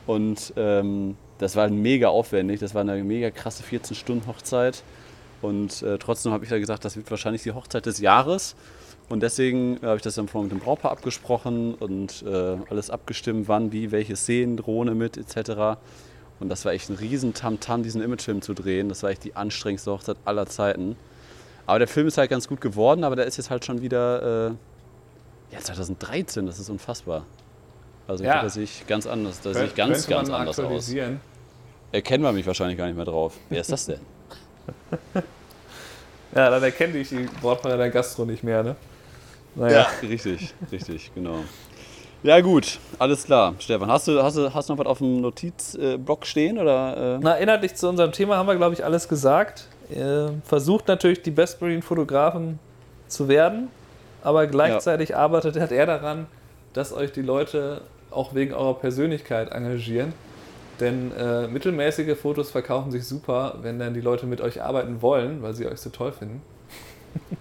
[0.06, 2.60] Und ähm, das war mega aufwendig.
[2.60, 4.82] Das war eine mega krasse 14-Stunden-Hochzeit.
[5.42, 8.54] Und äh, trotzdem habe ich ja gesagt, das wird wahrscheinlich die Hochzeit des Jahres.
[9.08, 13.48] Und deswegen habe ich das dann vorher mit dem Brautpaar abgesprochen und äh, alles abgestimmt,
[13.48, 15.78] wann, wie, welche Szenen, Drohne mit etc.
[16.40, 18.88] Und das war echt ein riesen Tamtam, diesen Imagefilm zu drehen.
[18.88, 20.96] Das war echt die anstrengendste Hochzeit aller Zeiten.
[21.66, 24.50] Aber der Film ist halt ganz gut geworden, aber der ist jetzt halt schon wieder
[24.50, 24.54] äh,
[25.52, 27.24] ja, 2013, das ist unfassbar.
[28.08, 28.42] Also ja.
[28.42, 30.94] da sehe ich ganz anders, da sehe ich ganz, ganz anders aus.
[31.92, 33.34] Erkennen wir mich wahrscheinlich gar nicht mehr drauf.
[33.48, 34.00] Wer ist das denn?
[36.34, 38.76] ja, dann erkenne ich die Wortpaare der Gastro nicht mehr, ne?
[39.54, 39.86] Naja.
[40.02, 41.44] Ja, richtig, richtig, genau.
[42.22, 43.54] Ja gut, alles klar.
[43.58, 46.58] Stefan, hast du, hast du, hast du noch was auf dem Notizblock stehen?
[46.58, 47.18] Oder, äh?
[47.22, 49.68] Na, inhaltlich zu unserem Thema haben wir, glaube ich, alles gesagt.
[49.90, 52.58] Äh, versucht natürlich, die Best Marine Fotografen
[53.08, 53.68] zu werden,
[54.22, 55.16] aber gleichzeitig ja.
[55.16, 56.26] arbeitet hat er daran,
[56.72, 60.12] dass euch die Leute auch wegen eurer Persönlichkeit engagieren.
[60.80, 65.42] Denn äh, mittelmäßige Fotos verkaufen sich super, wenn dann die Leute mit euch arbeiten wollen,
[65.42, 66.42] weil sie euch so toll finden.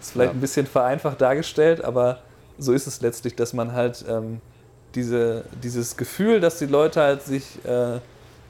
[0.00, 0.36] ist vielleicht ja.
[0.36, 2.18] ein bisschen vereinfacht dargestellt, aber
[2.58, 4.40] so ist es letztlich, dass man halt ähm,
[4.94, 7.98] diese, dieses Gefühl, dass die Leute halt sich äh,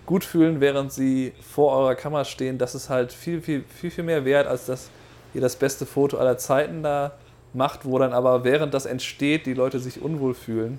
[0.07, 4.05] gut fühlen, während sie vor eurer Kamera stehen, das ist halt viel, viel, viel, viel
[4.05, 4.91] mehr wert, als dass
[5.33, 7.13] ihr das beste Foto aller Zeiten da
[7.53, 10.79] macht, wo dann aber während das entsteht, die Leute sich unwohl fühlen,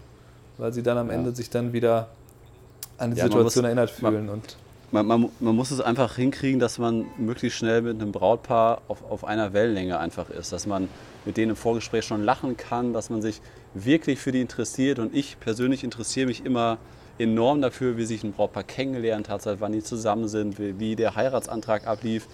[0.58, 1.14] weil sie dann am ja.
[1.14, 2.10] Ende sich dann wieder
[2.98, 4.26] an die ja, Situation muss, erinnert fühlen.
[4.26, 4.58] Man, und
[4.92, 9.04] man, man, man, muss es einfach hinkriegen, dass man möglichst schnell mit einem Brautpaar auf,
[9.10, 10.88] auf einer Wellenlänge einfach ist, dass man
[11.26, 13.42] mit denen im Vorgespräch schon lachen kann, dass man sich
[13.74, 16.78] wirklich für die interessiert und ich persönlich interessiere mich immer
[17.18, 21.16] enorm dafür, wie sich ein Brautpaar kennengelernt hat, wann die zusammen sind, wie, wie der
[21.16, 22.28] Heiratsantrag ablief.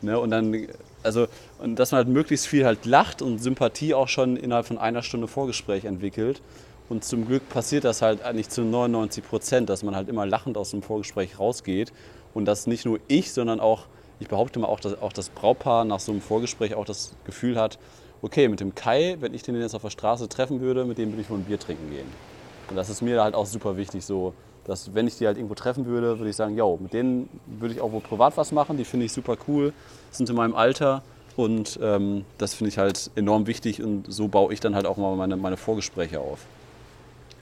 [0.00, 0.18] Ne?
[0.18, 0.68] Und dann,
[1.02, 1.26] also,
[1.58, 5.02] und dass man halt möglichst viel halt lacht und Sympathie auch schon innerhalb von einer
[5.02, 6.42] Stunde Vorgespräch entwickelt.
[6.88, 10.56] Und zum Glück passiert das halt eigentlich zu 99 Prozent, dass man halt immer lachend
[10.56, 11.92] aus dem Vorgespräch rausgeht.
[12.34, 13.86] Und dass nicht nur ich, sondern auch,
[14.20, 17.58] ich behaupte mal, auch das, auch das Brautpaar nach so einem Vorgespräch auch das Gefühl
[17.58, 17.78] hat,
[18.22, 21.10] okay, mit dem Kai, wenn ich den jetzt auf der Straße treffen würde, mit dem
[21.10, 22.31] würde ich wohl ein Bier trinken gehen.
[22.68, 25.54] Und das ist mir halt auch super wichtig, so, dass wenn ich die halt irgendwo
[25.54, 28.76] treffen würde, würde ich sagen, yo, mit denen würde ich auch wohl privat was machen,
[28.76, 29.72] die finde ich super cool,
[30.10, 31.02] sind in meinem Alter
[31.36, 34.96] und ähm, das finde ich halt enorm wichtig und so baue ich dann halt auch
[34.96, 36.40] mal meine, meine Vorgespräche auf.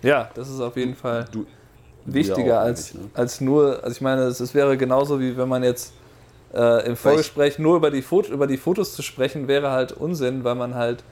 [0.02, 1.44] Ja, das ist auf jeden Fall du,
[2.06, 3.00] wichtiger ja als, ne?
[3.14, 5.92] als nur, also ich meine, es wäre genauso wie wenn man jetzt
[6.54, 10.44] äh, im Vorgespräch nur über die, Foto, über die Fotos zu sprechen, wäre halt Unsinn,
[10.44, 11.04] weil man halt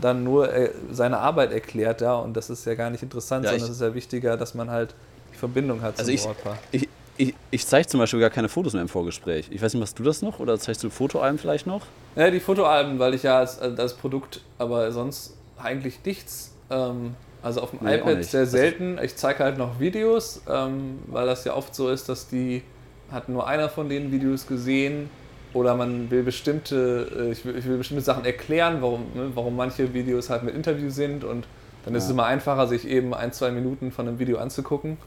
[0.00, 3.50] dann nur äh, seine Arbeit erklärt, ja, und das ist ja gar nicht interessant, ja,
[3.50, 4.94] sondern es ist ja wichtiger, dass man halt
[5.32, 6.58] die Verbindung hat also zum ich, Brautpaar.
[6.70, 9.48] Ich, ich, ich zeige zum Beispiel gar keine Fotos mehr im Vorgespräch.
[9.50, 11.86] Ich weiß nicht, machst du das noch oder zeigst du Fotoalben vielleicht noch?
[12.14, 16.52] Ja, die Fotoalben, weil ich ja als, als Produkt, aber sonst eigentlich nichts.
[16.70, 18.98] Ähm, also auf dem nee, iPad sehr also selten.
[19.02, 22.62] Ich zeige halt noch Videos, ähm, weil das ja oft so ist, dass die
[23.10, 25.10] hat nur einer von den Videos gesehen
[25.54, 29.56] oder man will bestimmte, äh, ich will, ich will bestimmte Sachen erklären, warum, ne, warum
[29.56, 31.46] manche Videos halt mit Interview sind und
[31.84, 31.98] dann ja.
[31.98, 34.98] ist es immer einfacher, sich eben ein, zwei Minuten von einem Video anzugucken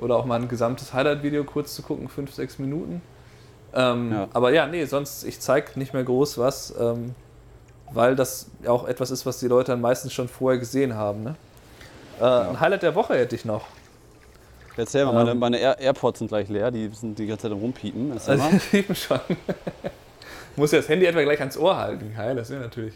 [0.00, 3.02] oder auch mal ein gesamtes Highlight-Video kurz zu gucken, fünf, sechs Minuten.
[3.72, 4.28] Ähm, ja.
[4.32, 7.14] Aber ja, nee, sonst, ich zeige nicht mehr groß was, ähm,
[7.92, 11.22] weil das auch etwas ist, was die Leute dann meistens schon vorher gesehen haben.
[11.22, 11.36] Ne?
[12.18, 12.48] Äh, ja.
[12.50, 13.66] Ein Highlight der Woche hätte ich noch.
[14.76, 15.38] Erzähl mal, meine, ähm.
[15.38, 18.12] meine Air AirPods sind gleich leer, die sind die ganze Zeit rumpiepen.
[18.12, 19.20] Erzähl also, piepen schon.
[20.56, 22.12] Muss ja das Handy etwa gleich ans Ohr halten.
[22.16, 22.94] Geil, das ist natürlich,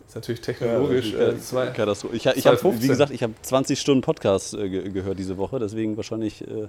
[0.00, 1.12] das ist natürlich technologisch.
[1.12, 1.68] Ja, äh, zwei,
[2.12, 5.58] ich ich habe, wie gesagt, ich habe 20 Stunden Podcast äh, ge gehört diese Woche,
[5.58, 6.68] deswegen wahrscheinlich äh,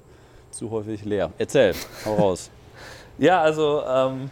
[0.52, 1.32] zu häufig leer.
[1.38, 1.74] Erzähl,
[2.06, 2.50] hau raus.
[3.18, 4.30] ja, also, ähm,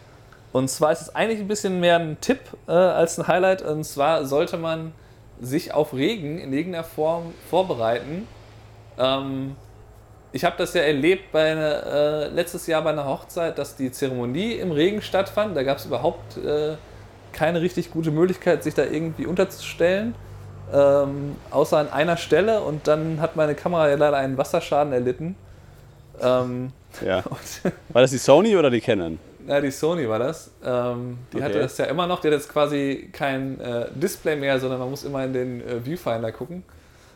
[0.52, 3.62] und zwar ist es eigentlich ein bisschen mehr ein Tipp äh, als ein Highlight.
[3.62, 4.94] Und zwar sollte man
[5.42, 8.28] sich auf Regen in irgendeiner Form vorbereiten.
[8.98, 9.56] Ähm,
[10.32, 14.54] ich habe das ja erlebt bei äh, letztes Jahr bei einer Hochzeit, dass die Zeremonie
[14.54, 15.56] im Regen stattfand.
[15.56, 16.76] Da gab es überhaupt äh,
[17.32, 20.16] keine richtig gute Möglichkeit, sich da irgendwie unterzustellen.
[20.74, 25.36] Ähm, außer an einer Stelle und dann hat meine Kamera ja leider einen Wasserschaden erlitten.
[26.22, 26.72] Ähm,
[27.06, 27.24] ja.
[27.90, 29.20] war das die Sony oder die Canon?
[29.48, 30.50] Ja, die Sony war das.
[30.64, 31.46] Ähm, die okay.
[31.46, 32.20] hatte das ja immer noch.
[32.22, 35.86] Die hat jetzt quasi kein äh, Display mehr, sondern man muss immer in den äh,
[35.86, 36.64] Viewfinder gucken.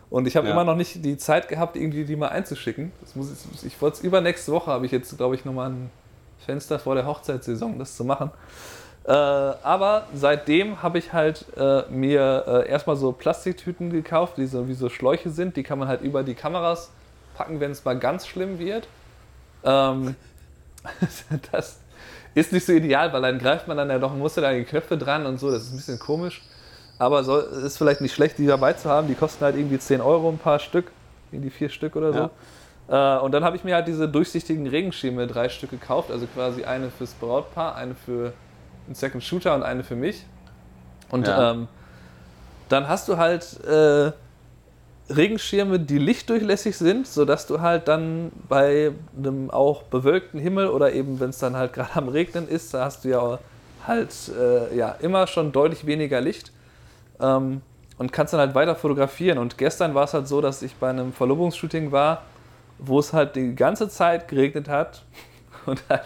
[0.10, 0.54] Und ich habe ja.
[0.54, 2.92] immer noch nicht die Zeit gehabt, irgendwie die mal einzuschicken.
[3.02, 5.92] Das muss ich ich wollte es übernächste Woche, habe ich jetzt, glaube ich, nochmal ein
[6.46, 8.32] Fenster vor der Hochzeitssaison, das zu machen.
[9.06, 14.68] Äh, aber seitdem habe ich halt äh, mir äh, erstmal so Plastiktüten gekauft, die so
[14.68, 15.56] wie so Schläuche sind.
[15.58, 16.90] Die kann man halt über die Kameras
[17.36, 18.88] packen, wenn es mal ganz schlimm wird.
[19.64, 20.16] Ähm,
[21.52, 21.80] das
[22.36, 24.64] ist nicht so ideal, weil dann greift man dann ja doch, muss ja da die
[24.64, 25.52] Knöpfe dran und so.
[25.52, 26.42] Das ist ein bisschen komisch.
[27.00, 29.08] Aber soll, ist vielleicht nicht schlecht, die dabei zu haben.
[29.08, 30.92] Die kosten halt irgendwie 10 Euro ein paar Stück,
[31.32, 32.30] irgendwie vier Stück oder so.
[32.90, 33.18] Ja.
[33.18, 36.66] Äh, und dann habe ich mir halt diese durchsichtigen Regenschirme drei Stück gekauft, also quasi
[36.66, 38.34] eine fürs Brautpaar, eine für
[38.86, 40.26] einen Second Shooter und eine für mich.
[41.10, 41.52] Und ja.
[41.52, 41.68] ähm,
[42.68, 44.12] dann hast du halt äh,
[45.10, 51.20] Regenschirme, die lichtdurchlässig sind, sodass du halt dann bei einem auch bewölkten Himmel oder eben,
[51.20, 53.40] wenn es dann halt gerade am Regnen ist, da hast du ja
[53.88, 56.52] halt äh, ja, immer schon deutlich weniger Licht
[57.20, 57.62] ähm,
[57.98, 59.38] und kannst dann halt weiter fotografieren.
[59.38, 62.24] Und gestern war es halt so, dass ich bei einem Verlobungsshooting war,
[62.78, 65.04] wo es halt die ganze Zeit geregnet hat
[65.66, 66.06] und halt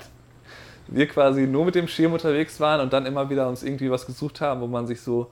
[0.88, 4.06] wir quasi nur mit dem Schirm unterwegs waren und dann immer wieder uns irgendwie was
[4.06, 5.30] gesucht haben, wo man sich so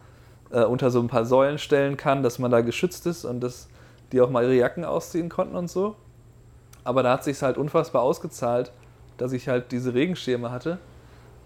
[0.52, 3.68] äh, unter so ein paar Säulen stellen kann, dass man da geschützt ist und dass
[4.12, 5.96] die auch mal ihre Jacken ausziehen konnten und so.
[6.84, 8.72] Aber da hat sich halt unfassbar ausgezahlt,
[9.18, 10.80] dass ich halt diese Regenschirme hatte.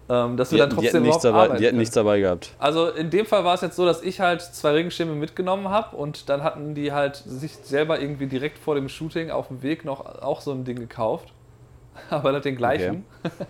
[0.08, 2.52] Ähm, dass die wir dann trotzdem die nichts dabei, Die hätten nichts dabei gehabt.
[2.58, 5.96] Also in dem Fall war es jetzt so, dass ich halt zwei Regenschirme mitgenommen habe
[5.96, 9.84] und dann hatten die halt sich selber irgendwie direkt vor dem Shooting auf dem Weg
[9.84, 11.32] noch auch so ein Ding gekauft.
[12.10, 13.04] Aber nicht den gleichen.
[13.24, 13.46] Okay.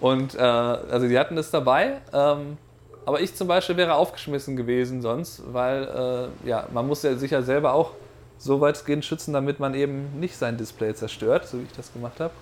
[0.00, 1.98] und äh, also die hatten das dabei.
[2.12, 2.58] Ähm,
[3.04, 7.32] aber ich zum Beispiel wäre aufgeschmissen gewesen sonst, weil äh, ja, man muss ja sich
[7.32, 7.90] ja selber auch
[8.38, 12.20] so weitgehend schützen, damit man eben nicht sein Display zerstört, so wie ich das gemacht
[12.20, 12.32] habe.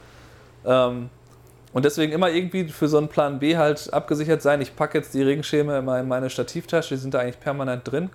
[0.65, 1.11] Ähm,
[1.73, 4.61] und deswegen immer irgendwie für so einen Plan B halt abgesichert sein.
[4.61, 8.11] Ich packe jetzt die Regenschirme immer in meine Stativtasche, die sind da eigentlich permanent drin.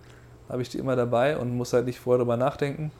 [0.49, 2.91] Habe ich die immer dabei und muss halt nicht vorher darüber nachdenken.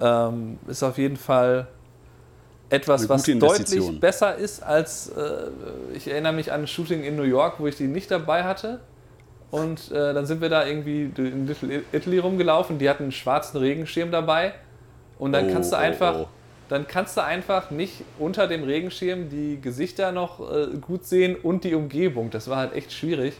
[0.00, 1.66] Ähm, ist auf jeden Fall
[2.70, 5.48] etwas, was deutlich besser ist als, äh,
[5.94, 8.80] ich erinnere mich an ein Shooting in New York, wo ich die nicht dabei hatte.
[9.50, 12.78] Und äh, dann sind wir da irgendwie in Little Italy rumgelaufen.
[12.78, 14.52] Die hatten einen schwarzen Regenschirm dabei.
[15.18, 16.28] Und dann oh, kannst du oh, einfach, oh, oh.
[16.68, 21.64] Dann kannst du einfach nicht unter dem Regenschirm die Gesichter noch äh, gut sehen und
[21.64, 22.30] die Umgebung.
[22.30, 23.34] Das war halt echt schwierig.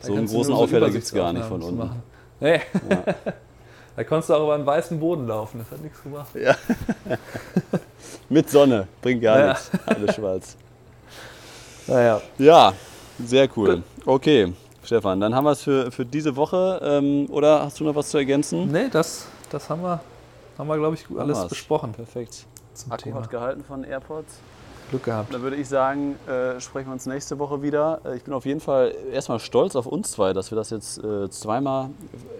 [0.00, 2.02] Da so einen großen so Aufheller gibt es gar nicht von unten.
[2.40, 2.60] Nee.
[2.88, 3.04] Ja.
[3.96, 6.34] Da konntest du auch über einen weißen Boden laufen, das hat nichts gemacht.
[6.34, 6.56] Ja.
[8.28, 9.48] Mit Sonne, bringt gar ja.
[9.50, 9.70] nichts.
[9.86, 10.56] Alles schwarz.
[11.86, 12.22] Naja.
[12.38, 12.72] Ja,
[13.22, 13.82] sehr cool.
[14.06, 16.80] Okay, Stefan, dann haben wir es für, für diese Woche.
[16.82, 18.72] Ähm, oder hast du noch was zu ergänzen?
[18.72, 20.00] Nee, das, das haben wir,
[20.56, 21.92] haben wir glaube ich, alles besprochen.
[21.92, 22.46] Perfekt.
[22.74, 23.22] Zum Akku Thema.
[23.22, 24.40] hat gehalten von AirPods.
[24.90, 25.32] Glück gehabt.
[25.32, 28.00] Dann würde ich sagen, äh, sprechen wir uns nächste Woche wieder.
[28.04, 31.02] Äh, ich bin auf jeden Fall erstmal stolz auf uns zwei, dass wir das jetzt
[31.02, 31.90] äh, zweimal,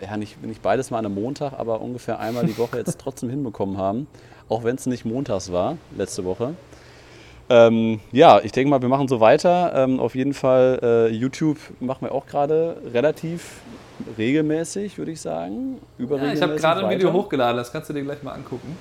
[0.02, 3.30] ja nicht, nicht beides mal an einem Montag, aber ungefähr einmal die Woche jetzt trotzdem
[3.30, 4.06] hinbekommen haben.
[4.48, 6.54] Auch wenn es nicht montags war, letzte Woche.
[7.48, 9.72] Ähm, ja, ich denke mal, wir machen so weiter.
[9.74, 13.60] Ähm, auf jeden Fall, äh, YouTube machen wir auch gerade relativ
[14.16, 15.78] regelmäßig, würde ich sagen.
[15.98, 18.76] Ja, ich habe gerade ein Video hochgeladen, das kannst du dir gleich mal angucken.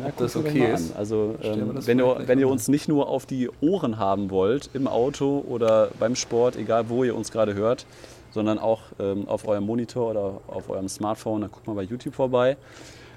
[0.00, 0.96] Ja, ob das okay ist.
[0.96, 4.86] Also ähm, wenn, ihr, wenn ihr uns nicht nur auf die Ohren haben wollt, im
[4.86, 7.86] Auto oder beim Sport, egal wo ihr uns gerade hört,
[8.32, 12.14] sondern auch ähm, auf eurem Monitor oder auf eurem Smartphone, dann guckt mal bei YouTube
[12.14, 12.56] vorbei.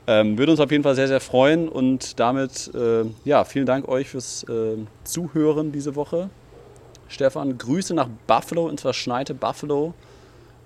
[0.05, 3.89] Ähm, würde uns auf jeden Fall sehr, sehr freuen und damit, äh, ja, vielen Dank
[3.89, 6.29] euch fürs äh, Zuhören diese Woche.
[7.09, 9.93] Stefan, Grüße nach Buffalo, ins verschneite Buffalo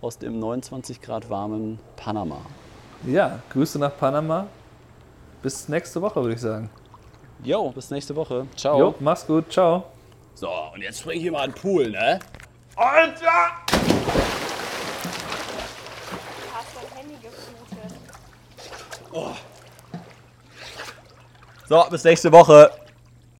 [0.01, 2.37] aus dem 29 Grad warmen Panama.
[3.07, 4.47] Ja, Grüße nach Panama
[5.41, 6.69] bis nächste Woche, würde ich sagen.
[7.43, 8.45] Jo, bis nächste Woche.
[8.55, 8.77] Ciao.
[8.77, 9.51] Jo, mach's gut.
[9.51, 9.85] Ciao.
[10.35, 12.19] So, und jetzt spring ich hier mal in den Pool, ne?
[12.75, 13.21] Alter!
[13.67, 13.77] Du
[16.53, 17.97] hast dein Handy geflutet.
[19.11, 19.31] Oh.
[21.67, 22.71] So, bis nächste Woche.